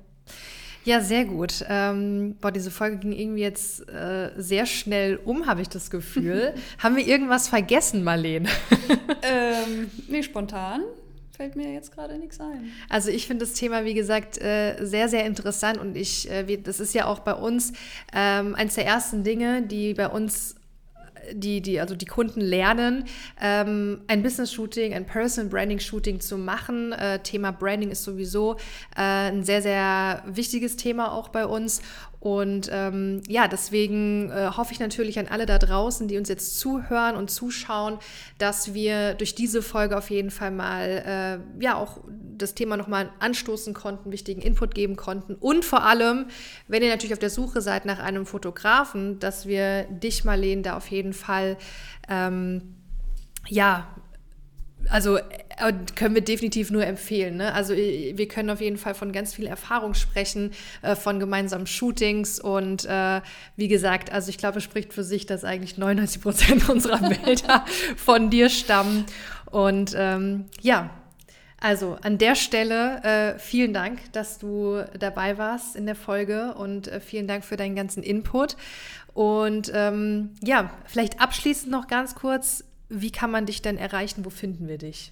Ja, 0.86 1.02
sehr 1.02 1.26
gut. 1.26 1.66
Ähm, 1.68 2.36
boah, 2.40 2.52
diese 2.52 2.72
Folge 2.72 2.98
ging 2.98 3.12
irgendwie 3.12 3.42
jetzt 3.42 3.88
äh, 3.90 4.32
sehr 4.38 4.66
schnell 4.66 5.18
um, 5.18 5.46
habe 5.46 5.62
ich 5.62 5.70
das 5.70 5.90
Gefühl. 5.90 6.54
Haben 6.80 6.96
wir 6.96 7.06
irgendwas 7.06 7.48
vergessen, 7.48 8.04
Marlene? 8.04 8.50
ähm, 9.24 9.92
nee, 10.08 10.24
spontan 10.24 10.84
fällt 11.40 11.56
mir 11.56 11.72
jetzt 11.72 11.94
gerade 11.94 12.18
nichts 12.18 12.38
ein. 12.42 12.70
Also 12.90 13.10
ich 13.10 13.26
finde 13.26 13.46
das 13.46 13.54
Thema, 13.54 13.86
wie 13.86 13.94
gesagt, 13.94 14.38
äh, 14.42 14.76
sehr, 14.82 15.08
sehr 15.08 15.26
interessant 15.26 15.78
und 15.78 15.96
ich, 15.96 16.30
äh, 16.30 16.58
das 16.58 16.82
ist 16.82 16.94
ja 16.94 17.06
auch 17.06 17.20
bei 17.20 17.34
uns 17.34 17.72
ähm, 18.14 18.56
eines 18.56 18.76
der 18.76 18.86
ersten 18.86 19.24
Dinge, 19.24 19.62
die 19.62 19.94
bei 19.94 20.10
uns 20.10 20.56
die, 21.34 21.62
die, 21.62 21.80
also 21.80 21.96
die 21.96 22.06
Kunden 22.06 22.42
lernen, 22.42 23.06
ähm, 23.42 24.02
ein 24.08 24.24
Business-Shooting, 24.24 24.94
ein 24.94 25.06
Personal-Branding-Shooting 25.06 26.20
zu 26.20 26.38
machen. 26.38 26.92
Äh, 26.94 27.20
Thema 27.20 27.52
Branding 27.52 27.92
ist 27.92 28.04
sowieso 28.04 28.56
äh, 28.96 29.30
ein 29.32 29.44
sehr, 29.44 29.62
sehr 29.62 30.24
wichtiges 30.26 30.76
Thema 30.76 31.12
auch 31.12 31.30
bei 31.30 31.46
uns. 31.46 31.82
Und 32.20 32.70
ähm, 32.72 33.22
ja, 33.28 33.48
deswegen 33.48 34.30
äh, 34.30 34.50
hoffe 34.56 34.74
ich 34.74 34.80
natürlich 34.80 35.20
an 35.20 35.28
alle 35.28 35.46
da 35.46 35.58
draußen, 35.58 36.08
die 36.08 36.18
uns 36.18 36.28
jetzt 36.28 36.60
zuhören 36.60 37.16
und 37.16 37.32
zuschauen, 37.32 37.98
dass 38.38 38.74
wir 38.74 39.14
durch 39.14 39.36
diese 39.36 39.62
Folge 39.62 39.98
auf 39.98 40.10
jeden 40.10 40.30
Fall 40.30 40.52
mal 40.52 41.42
äh, 41.60 41.64
ja 41.64 41.76
auch 41.76 42.02
das 42.38 42.56
Thema 42.56 42.76
nochmal 42.76 43.10
anstoßen 43.20 43.74
konnten, 43.74 44.12
wichtigen 44.12 44.42
Input 44.42 44.76
geben 44.76 44.98
konnten. 44.98 45.36
Und 45.36 45.64
vor 45.64 45.84
allem, 45.84 46.26
wenn 46.68 46.84
ihr 46.84 46.90
natürlich 46.90 47.14
auf 47.14 47.20
der 47.20 47.30
Suche 47.30 47.62
seid 47.62 47.86
nach 47.86 48.00
einem 48.00 48.26
Fotografen, 48.26 49.20
dass 49.20 49.46
wir 49.46 49.84
dich, 49.84 50.26
Marlene, 50.26 50.62
da 50.62 50.76
auf 50.76 50.88
jeden 50.88 51.14
Fall 51.14 51.58
ähm, 52.10 52.76
ja 53.48 53.88
also 54.90 55.20
können 55.96 56.16
wir 56.16 56.22
definitiv 56.22 56.72
nur 56.72 56.86
empfehlen. 56.86 57.38
Ne? 57.38 57.54
Also 57.54 57.76
wir 57.76 58.28
können 58.28 58.50
auf 58.50 58.62
jeden 58.62 58.78
Fall 58.78 58.94
von 58.94 59.12
ganz 59.12 59.34
viel 59.34 59.48
Erfahrung 59.48 59.94
sprechen, 59.94 60.52
äh, 60.82 60.96
von 60.96 61.20
gemeinsamen 61.20 61.68
Shootings 61.68 62.40
und 62.40 62.86
äh, 62.86 63.22
wie 63.56 63.68
gesagt, 63.68 64.12
also 64.12 64.30
ich 64.30 64.38
glaube, 64.38 64.60
es 64.60 64.64
spricht 64.64 64.94
für 64.94 65.04
sich, 65.04 65.26
dass 65.26 65.44
eigentlich 65.44 65.78
99 65.78 66.22
Prozent 66.22 66.70
unserer 66.70 67.10
Bilder 67.10 67.66
von 67.96 68.30
dir 68.30 68.50
stammen. 68.50 69.06
Und 69.52 69.94
ähm, 69.98 70.46
ja, 70.62 70.90
also 71.60 71.98
an 72.02 72.18
der 72.18 72.36
Stelle 72.36 73.04
äh, 73.04 73.40
vielen 73.40 73.74
Dank, 73.74 74.12
dass 74.14 74.40
du 74.40 74.84
dabei 74.98 75.38
warst 75.38 75.76
in 75.76 75.86
der 75.86 75.96
Folge 75.96 76.54
und 76.54 76.88
äh, 76.88 77.00
vielen 77.02 77.28
Dank 77.28 77.44
für 77.44 77.58
deinen 77.58 77.76
ganzen 77.76 78.02
Input. 78.02 78.56
Und 79.14 79.72
ähm, 79.74 80.32
ja, 80.42 80.72
vielleicht 80.86 81.20
abschließend 81.20 81.70
noch 81.70 81.88
ganz 81.88 82.16
kurz, 82.16 82.64
wie 82.88 83.12
kann 83.12 83.32
man 83.32 83.46
dich 83.46 83.62
denn 83.62 83.78
erreichen? 83.78 84.24
Wo 84.24 84.30
finden 84.30 84.68
wir 84.68 84.78
dich? 84.78 85.12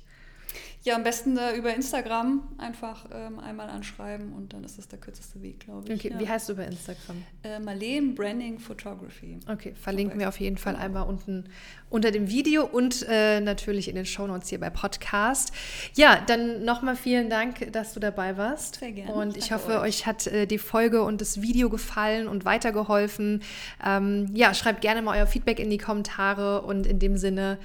Ja, 0.83 0.95
am 0.95 1.03
besten 1.03 1.37
äh, 1.37 1.55
über 1.55 1.73
Instagram 1.73 2.43
einfach 2.57 3.05
ähm, 3.13 3.39
einmal 3.39 3.69
anschreiben 3.69 4.31
und 4.31 4.53
dann 4.53 4.63
ist 4.63 4.77
das 4.77 4.87
der 4.87 4.99
kürzeste 4.99 5.41
Weg, 5.41 5.59
glaube 5.59 5.91
ich. 5.91 5.99
Okay, 5.99 6.13
ja. 6.13 6.19
wie 6.19 6.29
heißt 6.29 6.47
du 6.47 6.55
bei 6.55 6.63
Instagram? 6.63 7.23
Äh, 7.43 7.59
Marlene 7.59 8.13
Branding 8.13 8.57
Photography. 8.57 9.39
Okay, 9.51 9.73
verlinken 9.75 10.19
wir 10.19 10.29
auf 10.29 10.39
jeden 10.39 10.57
Fall 10.57 10.73
genau. 10.73 10.85
einmal 10.85 11.07
unten 11.07 11.49
unter 11.89 12.11
dem 12.11 12.29
Video 12.29 12.65
und 12.65 13.05
äh, 13.09 13.39
natürlich 13.39 13.89
in 13.89 13.95
den 13.95 14.05
Shownotes 14.05 14.49
hier 14.49 14.59
bei 14.59 14.69
Podcast. 14.69 15.51
Ja, 15.95 16.21
dann 16.25 16.63
nochmal 16.63 16.95
vielen 16.95 17.29
Dank, 17.29 17.71
dass 17.73 17.93
du 17.93 17.99
dabei 17.99 18.37
warst. 18.37 18.75
Sehr 18.75 18.91
gerne. 18.91 19.13
Und 19.13 19.35
ich 19.37 19.51
hoffe, 19.51 19.79
euch, 19.79 19.87
euch 19.87 20.05
hat 20.05 20.27
äh, 20.27 20.45
die 20.45 20.57
Folge 20.57 21.03
und 21.03 21.21
das 21.21 21.41
Video 21.41 21.69
gefallen 21.69 22.27
und 22.27 22.45
weitergeholfen. 22.45 23.41
Ähm, 23.85 24.29
ja, 24.33 24.53
schreibt 24.53 24.81
gerne 24.81 25.01
mal 25.01 25.17
euer 25.17 25.27
Feedback 25.27 25.59
in 25.59 25.69
die 25.69 25.77
Kommentare 25.77 26.61
und 26.61 26.85
in 26.85 26.99
dem 26.99 27.17
Sinne 27.17 27.57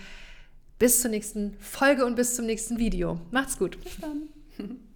bis 0.83 1.01
zur 1.01 1.13
nächsten 1.13 1.55
Folge 1.61 2.05
und 2.05 2.17
bis 2.17 2.35
zum 2.35 2.45
nächsten 2.45 2.77
Video. 2.77 3.21
Macht's 3.31 3.57
gut. 3.57 3.79
Bis 3.85 3.99
dann. 4.01 4.23